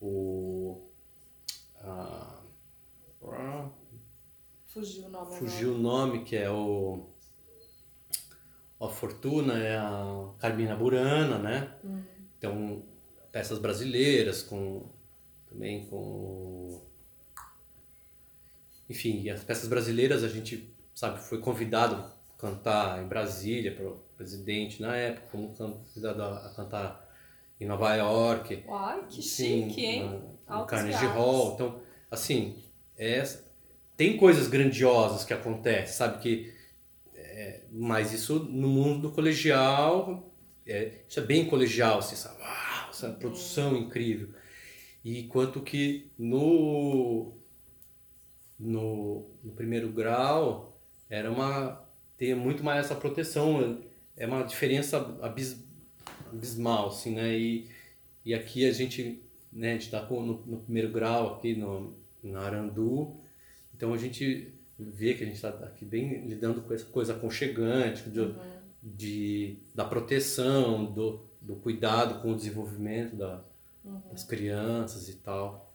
[0.00, 0.82] o.
[1.76, 2.40] a-
[3.22, 3.70] a-
[4.66, 7.06] Fugiu o nome Fugiu o nome, que é o.
[8.80, 11.74] A Fortuna é a Carmina Burana, né?
[12.38, 12.84] Então,
[13.32, 14.90] peças brasileiras com.
[15.48, 16.82] Também com.
[18.90, 24.00] Enfim, as peças brasileiras a gente, sabe, foi convidado a cantar em Brasília para o
[24.16, 27.04] presidente na época, fomos convidado a cantar
[27.60, 28.64] em Nova York.
[28.66, 30.38] Uai, que Sim, chique, hein?
[30.48, 31.06] No, no Carnegie.
[31.06, 31.54] Hall.
[31.54, 31.80] Então,
[32.10, 32.62] assim,
[32.96, 33.22] é,
[33.96, 36.18] tem coisas grandiosas que acontecem, sabe?
[36.22, 36.54] Que,
[37.14, 40.32] é, mas isso no mundo do colegial,
[40.66, 42.40] é, isso é bem colegial, assim, sabe?
[42.40, 44.28] Uau, essa produção incrível.
[45.04, 47.36] E quanto que no,
[48.58, 50.73] no, no primeiro grau
[51.08, 51.82] era uma
[52.16, 53.82] tem muito mais essa proteção,
[54.16, 55.62] é uma diferença abis,
[56.32, 57.36] abismal, assim, né?
[57.36, 57.68] E,
[58.24, 59.20] e aqui a gente,
[59.52, 63.16] né, a gente tá com- no, no primeiro grau aqui no, na Arandu,
[63.74, 68.08] então a gente vê que a gente está aqui bem lidando com essa coisa aconchegante,
[68.08, 68.34] de,
[68.82, 73.42] de, da proteção, do, do cuidado com o desenvolvimento da,
[74.10, 75.72] das crianças e tal.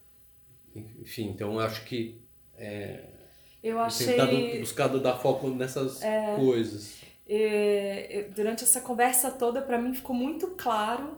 [0.76, 2.22] Enfim, então eu acho que
[2.58, 3.19] Eu
[3.64, 4.08] eu achei.
[4.08, 6.02] tentado, buscado dar foco nessas
[6.36, 7.00] coisas.
[7.28, 11.18] É, durante essa conversa toda, para mim ficou muito claro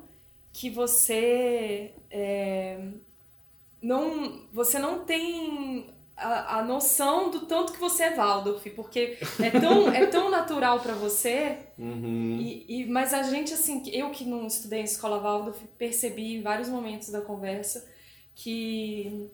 [0.51, 2.77] que você é,
[3.81, 9.49] não, você não tem a, a, noção do tanto que você é Waldorf, porque é
[9.49, 11.57] tão, é tão natural para você.
[11.77, 12.37] Uhum.
[12.39, 16.41] E, e, mas a gente, assim, eu que não estudei em escola Waldorf, percebi em
[16.41, 17.89] vários momentos da conversa
[18.35, 19.29] que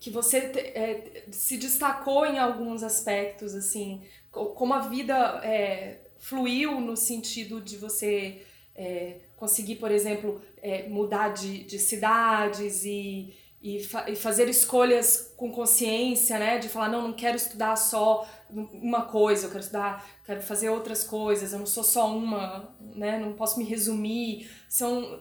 [0.00, 6.96] que você é, se destacou em alguns aspectos, assim, como a vida é, fluiu no
[6.96, 8.42] sentido de você
[8.74, 15.34] é, conseguir, por exemplo, é, mudar de, de cidades e, e, fa e, fazer escolhas
[15.36, 16.58] com consciência, né?
[16.58, 21.02] De falar, não, não quero estudar só uma coisa, eu quero estudar, quero fazer outras
[21.02, 23.18] coisas, eu não sou só uma, né?
[23.18, 24.48] Não posso me resumir.
[24.68, 25.20] São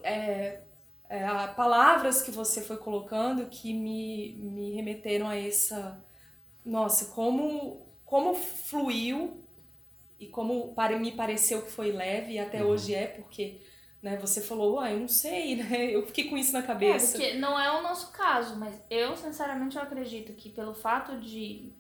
[1.10, 6.04] é, é, palavras que você foi colocando que me, me remeteram a essa...
[6.66, 9.44] Nossa, como, como fluiu
[10.20, 12.72] e como para me pareceu que foi leve e até uhum.
[12.72, 13.62] hoje é, porque
[14.02, 15.96] né, você falou, ah, eu não sei, né?
[15.96, 17.18] Eu fiquei com isso na cabeça.
[17.18, 21.18] É, porque não é o nosso caso, mas eu sinceramente eu acredito que pelo fato
[21.20, 21.74] de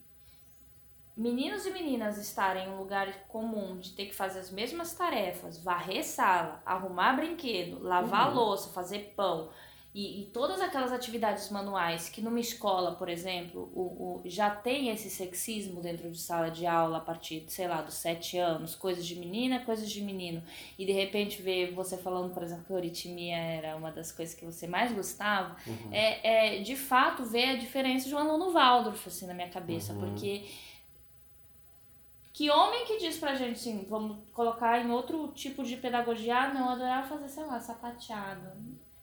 [1.18, 5.58] meninos e meninas estarem em um lugar comum de ter que fazer as mesmas tarefas,
[5.58, 8.36] varrer sala, arrumar brinquedo, lavar uhum.
[8.36, 9.50] louça, fazer pão,
[9.98, 14.90] e, e, todas aquelas atividades manuais que numa escola, por exemplo, o, o, já tem
[14.90, 19.04] esse sexismo dentro de sala de aula a partir, sei lá, dos sete anos, coisas
[19.04, 20.44] de menina, coisas de menino,
[20.78, 24.36] e de repente ver você falando, por exemplo, que a oritimia era uma das coisas
[24.36, 25.90] que você mais gostava, uhum.
[25.92, 29.94] é, é de fato ver a diferença de um aluno Waldorf, assim, na minha cabeça,
[29.94, 30.02] uhum.
[30.02, 30.46] porque
[32.38, 36.54] que homem que diz pra gente assim, vamos colocar em outro tipo de pedagogia, ah,
[36.54, 38.52] não, adorava fazer, sei lá, sapateado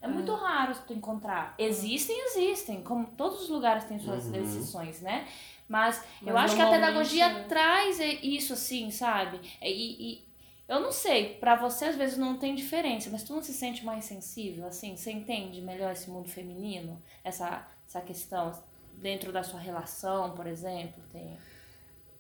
[0.05, 0.37] é muito é.
[0.37, 1.55] raro tu encontrar.
[1.59, 2.83] Existem, existem.
[2.83, 4.37] Como todos os lugares têm suas uhum.
[4.37, 5.27] exceções, né?
[5.67, 7.45] Mas, Mas eu acho que a pedagogia é...
[7.45, 9.41] traz isso, assim, sabe?
[9.63, 10.25] E, e,
[10.69, 13.83] eu não sei, para você às vezes não tem diferença, mas tu não se sente
[13.83, 14.95] mais sensível, assim?
[14.95, 17.03] Você entende melhor esse mundo feminino?
[17.25, 18.53] Essa, essa questão
[18.99, 21.03] dentro da sua relação, por exemplo?
[21.11, 21.39] Tem...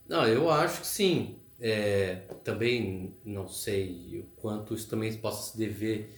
[0.09, 1.39] Não, eu acho que sim.
[1.61, 6.13] É, também não sei o quanto isso também possa se dever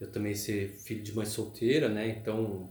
[0.00, 2.08] eu também ser filho de mãe solteira, né?
[2.08, 2.70] Então,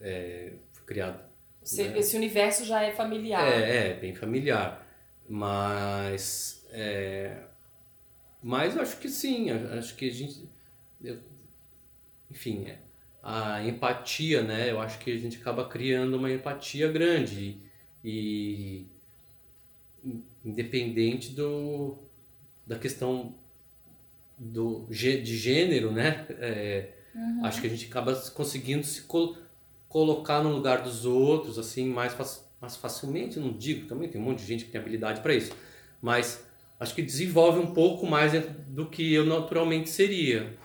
[0.00, 1.20] é, fui criado.
[1.62, 1.98] Esse, né?
[1.98, 3.46] esse universo já é familiar.
[3.46, 4.86] É, é bem familiar.
[5.28, 7.44] Mas, é,
[8.42, 10.48] mas eu acho que sim, acho que a gente.
[11.02, 11.18] Eu,
[12.30, 12.78] enfim, é,
[13.22, 14.70] a empatia, né?
[14.70, 17.60] Eu acho que a gente acaba criando uma empatia grande
[18.04, 18.86] e
[20.44, 21.98] independente do,
[22.66, 23.34] da questão
[24.38, 26.26] do, de gênero, né?
[26.30, 27.44] É, uhum.
[27.44, 29.36] Acho que a gente acaba conseguindo se col
[29.88, 32.16] colocar no lugar dos outros, assim, mais,
[32.60, 35.52] mais facilmente, não digo, também tem um monte de gente que tem habilidade para isso,
[36.00, 36.46] mas
[36.78, 38.32] acho que desenvolve um pouco mais
[38.68, 40.56] do que eu naturalmente seria,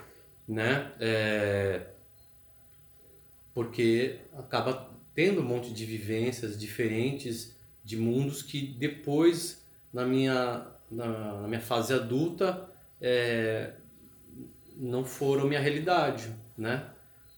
[0.48, 0.92] né?
[1.00, 1.88] É,
[3.52, 7.55] porque acaba tendo um monte de vivências diferentes
[7.86, 9.64] de mundos que depois
[9.94, 12.70] na minha na, na minha fase adulta
[13.00, 13.74] é,
[14.76, 16.90] não foram minha realidade, né?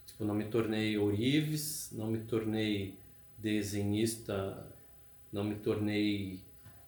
[0.05, 2.97] Tipo, não me tornei ourives, não me tornei
[3.37, 4.65] desenhista,
[5.31, 6.41] não me tornei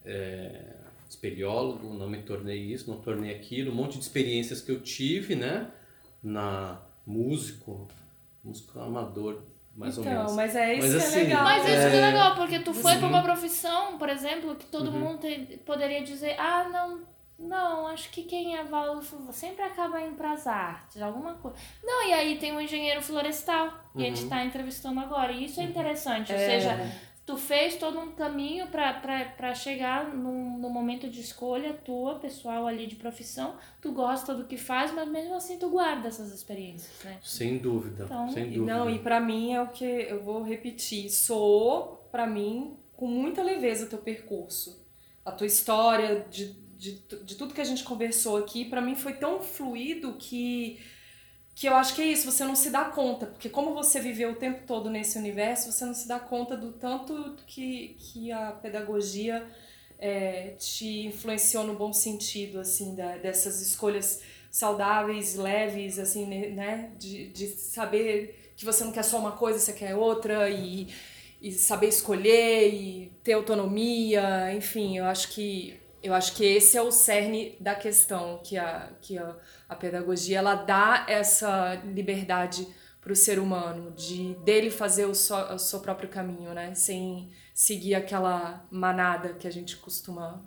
[0.04, 0.76] é,
[1.08, 5.36] espeleólogo, não me tornei isso, não tornei aquilo, um monte de experiências que eu tive,
[5.36, 5.72] né?
[6.24, 7.88] Na músico,
[8.44, 9.42] músico amador,
[9.76, 10.36] mais então, ou menos.
[10.36, 11.44] Mas é isso mas, que é assim, é legal.
[11.44, 14.66] Mas é isso que é legal, porque tu foi para uma profissão, por exemplo, que
[14.66, 15.00] todo uhum.
[15.00, 17.02] mundo te, poderia dizer, ah, não,
[17.40, 21.58] não, acho que quem é Waldorf sempre acaba indo para as artes, alguma coisa.
[21.82, 24.02] Não, e aí tem um engenheiro florestal, uhum.
[24.02, 24.46] e a gente está uhum.
[24.46, 25.32] entrevistando agora.
[25.32, 26.36] E isso é interessante, é.
[26.36, 26.92] ou seja,
[27.30, 32.88] tu fez todo um caminho para chegar no, no momento de escolha tua, pessoal ali
[32.88, 33.56] de profissão.
[33.80, 37.20] Tu gosta do que faz, mas mesmo assim tu guarda essas experiências, né?
[37.22, 38.66] Sem dúvida, então, sem dúvida.
[38.66, 43.44] Não, e para mim é o que eu vou repetir, sou para mim com muita
[43.44, 44.84] leveza o teu percurso,
[45.24, 46.94] a tua história de de,
[47.26, 50.80] de tudo que a gente conversou aqui, para mim foi tão fluido que
[51.60, 54.32] que eu acho que é isso, você não se dá conta, porque como você viveu
[54.32, 58.54] o tempo todo nesse universo, você não se dá conta do tanto que, que a
[58.54, 59.46] pedagogia
[60.00, 67.28] é, te influenciou no bom sentido, assim, da, dessas escolhas saudáveis, leves, assim, né, de,
[67.28, 70.88] de saber que você não quer só uma coisa, você quer outra, e,
[71.42, 76.82] e saber escolher, e ter autonomia, enfim, eu acho que eu acho que esse é
[76.82, 79.36] o cerne da questão, que a, que a,
[79.68, 82.68] a pedagogia ela dá essa liberdade
[83.02, 86.74] para o ser humano, de dele fazer o, so, o seu próprio caminho, né?
[86.76, 90.42] Sem seguir aquela manada que a gente costuma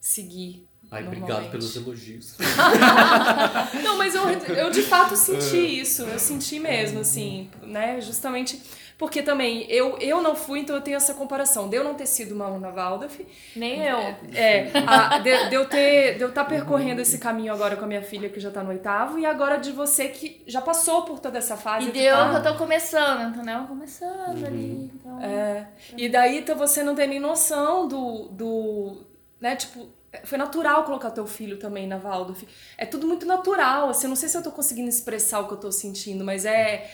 [0.00, 0.66] seguir.
[0.90, 2.36] Ai, obrigado pelos elogios.
[3.82, 8.00] Não, mas eu, eu de fato senti isso, eu senti mesmo, assim, né?
[8.00, 8.62] Justamente
[8.98, 11.68] Porque também eu, eu não fui, então eu tenho essa comparação.
[11.68, 13.26] De eu não ter sido uma aluna Waldorf.
[13.54, 13.98] Nem eu.
[14.34, 17.84] É, a, de, de, eu ter, de eu estar tá percorrendo esse caminho agora com
[17.84, 21.02] a minha filha que já tá no oitavo, e agora de você que já passou
[21.02, 21.88] por toda essa fase.
[21.88, 22.30] E deu tá...
[22.30, 23.64] que eu tô começando, entendeu?
[23.64, 24.46] Começando uhum.
[24.46, 24.90] ali.
[24.94, 25.22] Então...
[25.22, 25.68] É.
[25.94, 28.28] E daí então, você não tem nem noção do.
[28.28, 29.06] do
[29.38, 29.90] né, tipo,
[30.24, 32.48] foi natural colocar teu filho também na Waldorf.
[32.78, 35.52] É tudo muito natural, assim, eu não sei se eu tô conseguindo expressar o que
[35.52, 36.90] eu tô sentindo, mas é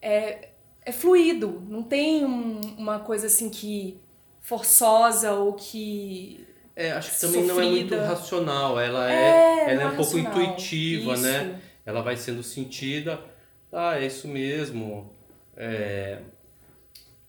[0.00, 0.48] é,
[0.88, 4.00] é fluido, não tem um, uma coisa assim que
[4.40, 7.54] forçosa ou que é, acho que também sofrida.
[7.54, 11.42] não é muito racional, ela é, é ela é um pouco intuitiva, né?
[11.42, 11.44] isso.
[11.44, 11.60] né?
[11.84, 13.20] Ela vai sendo sentida,
[13.70, 15.12] ah, é isso mesmo.
[15.54, 16.22] É,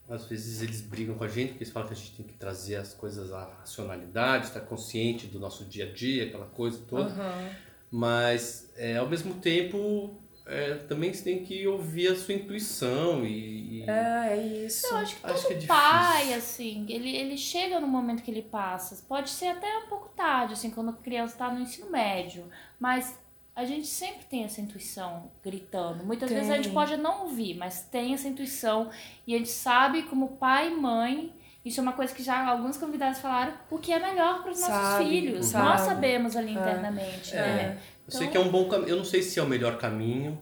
[0.09, 2.35] às vezes eles brigam com a gente porque eles falam que a gente tem que
[2.35, 7.09] trazer as coisas à racionalidade, estar consciente do nosso dia a dia, aquela coisa toda.
[7.09, 7.49] Uhum.
[7.91, 13.83] Mas é, ao mesmo tempo é, também você tem que ouvir a sua intuição e.
[13.83, 13.89] e...
[13.89, 14.87] É, é isso.
[14.87, 18.31] Eu acho que todo acho que é pai, assim, ele, ele chega no momento que
[18.31, 18.99] ele passa.
[19.07, 22.49] Pode ser até um pouco tarde, assim, quando a criança está no ensino médio.
[22.79, 23.15] Mas
[23.55, 26.03] a gente sempre tem essa intuição gritando.
[26.03, 26.37] Muitas tem.
[26.39, 28.89] vezes a gente pode não ouvir, mas tem essa intuição.
[29.27, 31.31] E a gente sabe, como pai e mãe,
[31.63, 34.59] isso é uma coisa que já alguns convidados falaram, o que é melhor para os
[34.59, 35.45] nossos filhos.
[35.45, 35.65] Sabe.
[35.67, 36.59] Nós sabemos ali é.
[36.59, 37.77] internamente, é.
[38.09, 38.15] Né?
[38.15, 38.89] Eu sei que é um bom caminho.
[38.89, 40.39] Eu não sei se é o melhor caminho.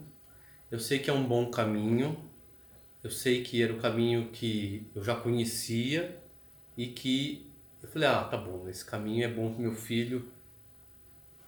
[0.72, 2.30] Eu sei que é um bom caminho.
[3.04, 6.18] Eu sei que era o caminho que eu já conhecia
[6.76, 7.50] e que
[7.82, 10.30] eu falei, ah, tá bom, esse caminho é bom pro meu filho.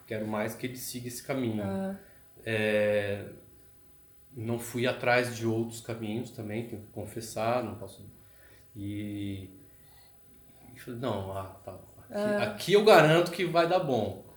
[0.08, 1.64] Quero mais que ele siga esse caminho.
[1.64, 1.96] Ah.
[2.46, 3.26] É,
[4.34, 8.06] não fui atrás de outros caminhos também, tenho que confessar, não posso.
[8.76, 9.50] E,
[10.74, 11.74] e falei, não, ah, tá,
[12.10, 12.44] aqui, ah.
[12.44, 14.29] aqui eu garanto que vai dar bom.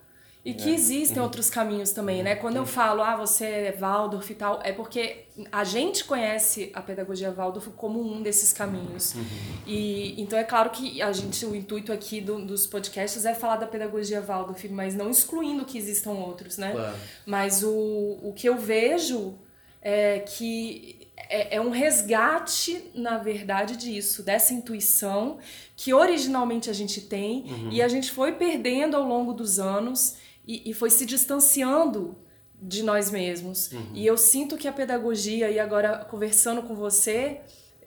[0.45, 0.73] E que é.
[0.73, 1.23] existem uhum.
[1.23, 2.35] outros caminhos também, né?
[2.35, 6.81] Quando eu falo, ah, você é Waldorf e tal, é porque a gente conhece a
[6.81, 9.15] pedagogia Waldorf como um desses caminhos.
[9.15, 9.23] Uhum.
[9.65, 13.55] E então é claro que a gente, o intuito aqui do, dos podcasts é falar
[13.55, 16.73] da pedagogia Waldorf, mas não excluindo que existam outros, né?
[16.73, 16.97] Claro.
[17.25, 19.35] Mas o, o que eu vejo
[19.81, 25.37] é que é, é um resgate, na verdade, disso, dessa intuição
[25.75, 27.69] que originalmente a gente tem uhum.
[27.71, 32.17] e a gente foi perdendo ao longo dos anos e, e foi se distanciando
[32.61, 33.71] de nós mesmos.
[33.71, 33.91] Uhum.
[33.93, 37.41] E eu sinto que a pedagogia, e agora conversando com você,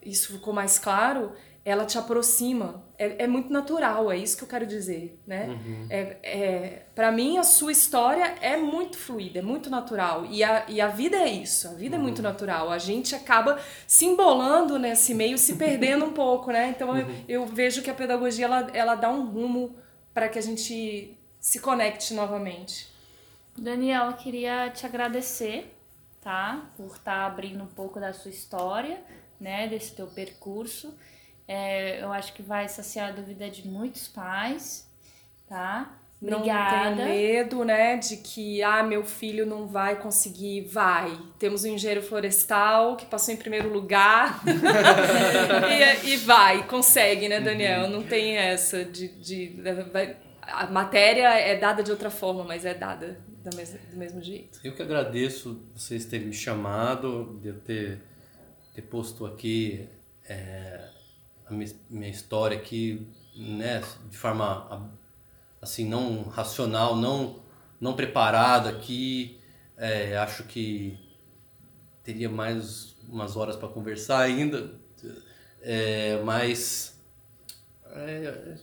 [0.04, 1.32] isso ficou mais claro,
[1.64, 2.84] ela te aproxima.
[2.96, 5.48] É, é muito natural, é isso que eu quero dizer, né?
[5.48, 5.86] Uhum.
[5.90, 10.26] É, é, para mim, a sua história é muito fluida, é muito natural.
[10.26, 12.02] E a, e a vida é isso, a vida uhum.
[12.02, 12.24] é muito uhum.
[12.24, 12.70] natural.
[12.70, 16.68] A gente acaba se embolando nesse meio, se perdendo um pouco, né?
[16.68, 16.98] Então, uhum.
[17.26, 19.74] eu, eu, vejo que a pedagogia, ela, ela dá um rumo
[20.14, 21.15] para que a gente
[21.46, 22.88] se conecte novamente.
[23.56, 25.72] Daniela, queria te agradecer,
[26.20, 26.72] tá?
[26.76, 29.00] Por estar tá abrindo um pouco da sua história,
[29.40, 29.68] né?
[29.68, 30.98] Desse teu percurso.
[31.46, 34.90] É, eu acho que vai saciar a dúvida de muitos pais,
[35.48, 35.96] tá?
[36.20, 36.90] Obrigada.
[36.90, 40.62] Não tenho medo, né, de que ah, meu filho não vai conseguir.
[40.62, 41.16] Vai.
[41.38, 44.42] Temos um engenheiro florestal que passou em primeiro lugar
[46.04, 47.82] e, e, vai, consegue, né, Daniel?
[47.82, 47.90] Uhum.
[47.90, 49.60] Não tem essa de, de
[49.92, 50.16] vai,
[50.46, 54.60] a matéria é dada de outra forma, mas é dada do mesmo, do mesmo jeito.
[54.62, 58.00] Eu que agradeço vocês terem me chamado, de eu ter,
[58.74, 59.88] ter posto aqui
[60.28, 60.88] é,
[61.46, 64.92] a minha, minha, história aqui, né, de forma
[65.60, 67.44] assim não racional, não
[67.80, 69.40] não preparada aqui.
[69.76, 70.98] É, acho que
[72.02, 74.74] teria mais umas horas para conversar ainda,
[75.60, 76.98] é, mas
[77.84, 78.56] é,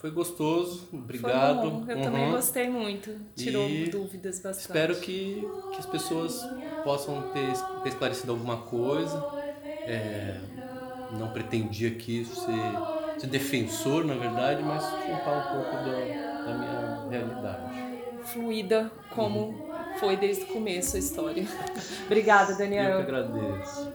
[0.00, 1.60] foi gostoso, obrigado.
[1.60, 1.84] Foi bom.
[1.86, 2.02] Eu uhum.
[2.02, 3.14] também gostei muito.
[3.36, 4.66] Tirou e dúvidas bastante.
[4.66, 6.42] Espero que, que as pessoas
[6.82, 9.22] possam ter, ter esclarecido alguma coisa.
[9.62, 10.40] É,
[11.18, 17.08] não pretendi aqui ser, ser defensor, na verdade, mas contar um pouco da, da minha
[17.10, 17.90] realidade.
[18.24, 19.98] Fluida, como uhum.
[19.98, 21.44] foi desde o começo a história.
[22.06, 23.00] Obrigada, Daniel.
[23.00, 23.92] Eu que agradeço.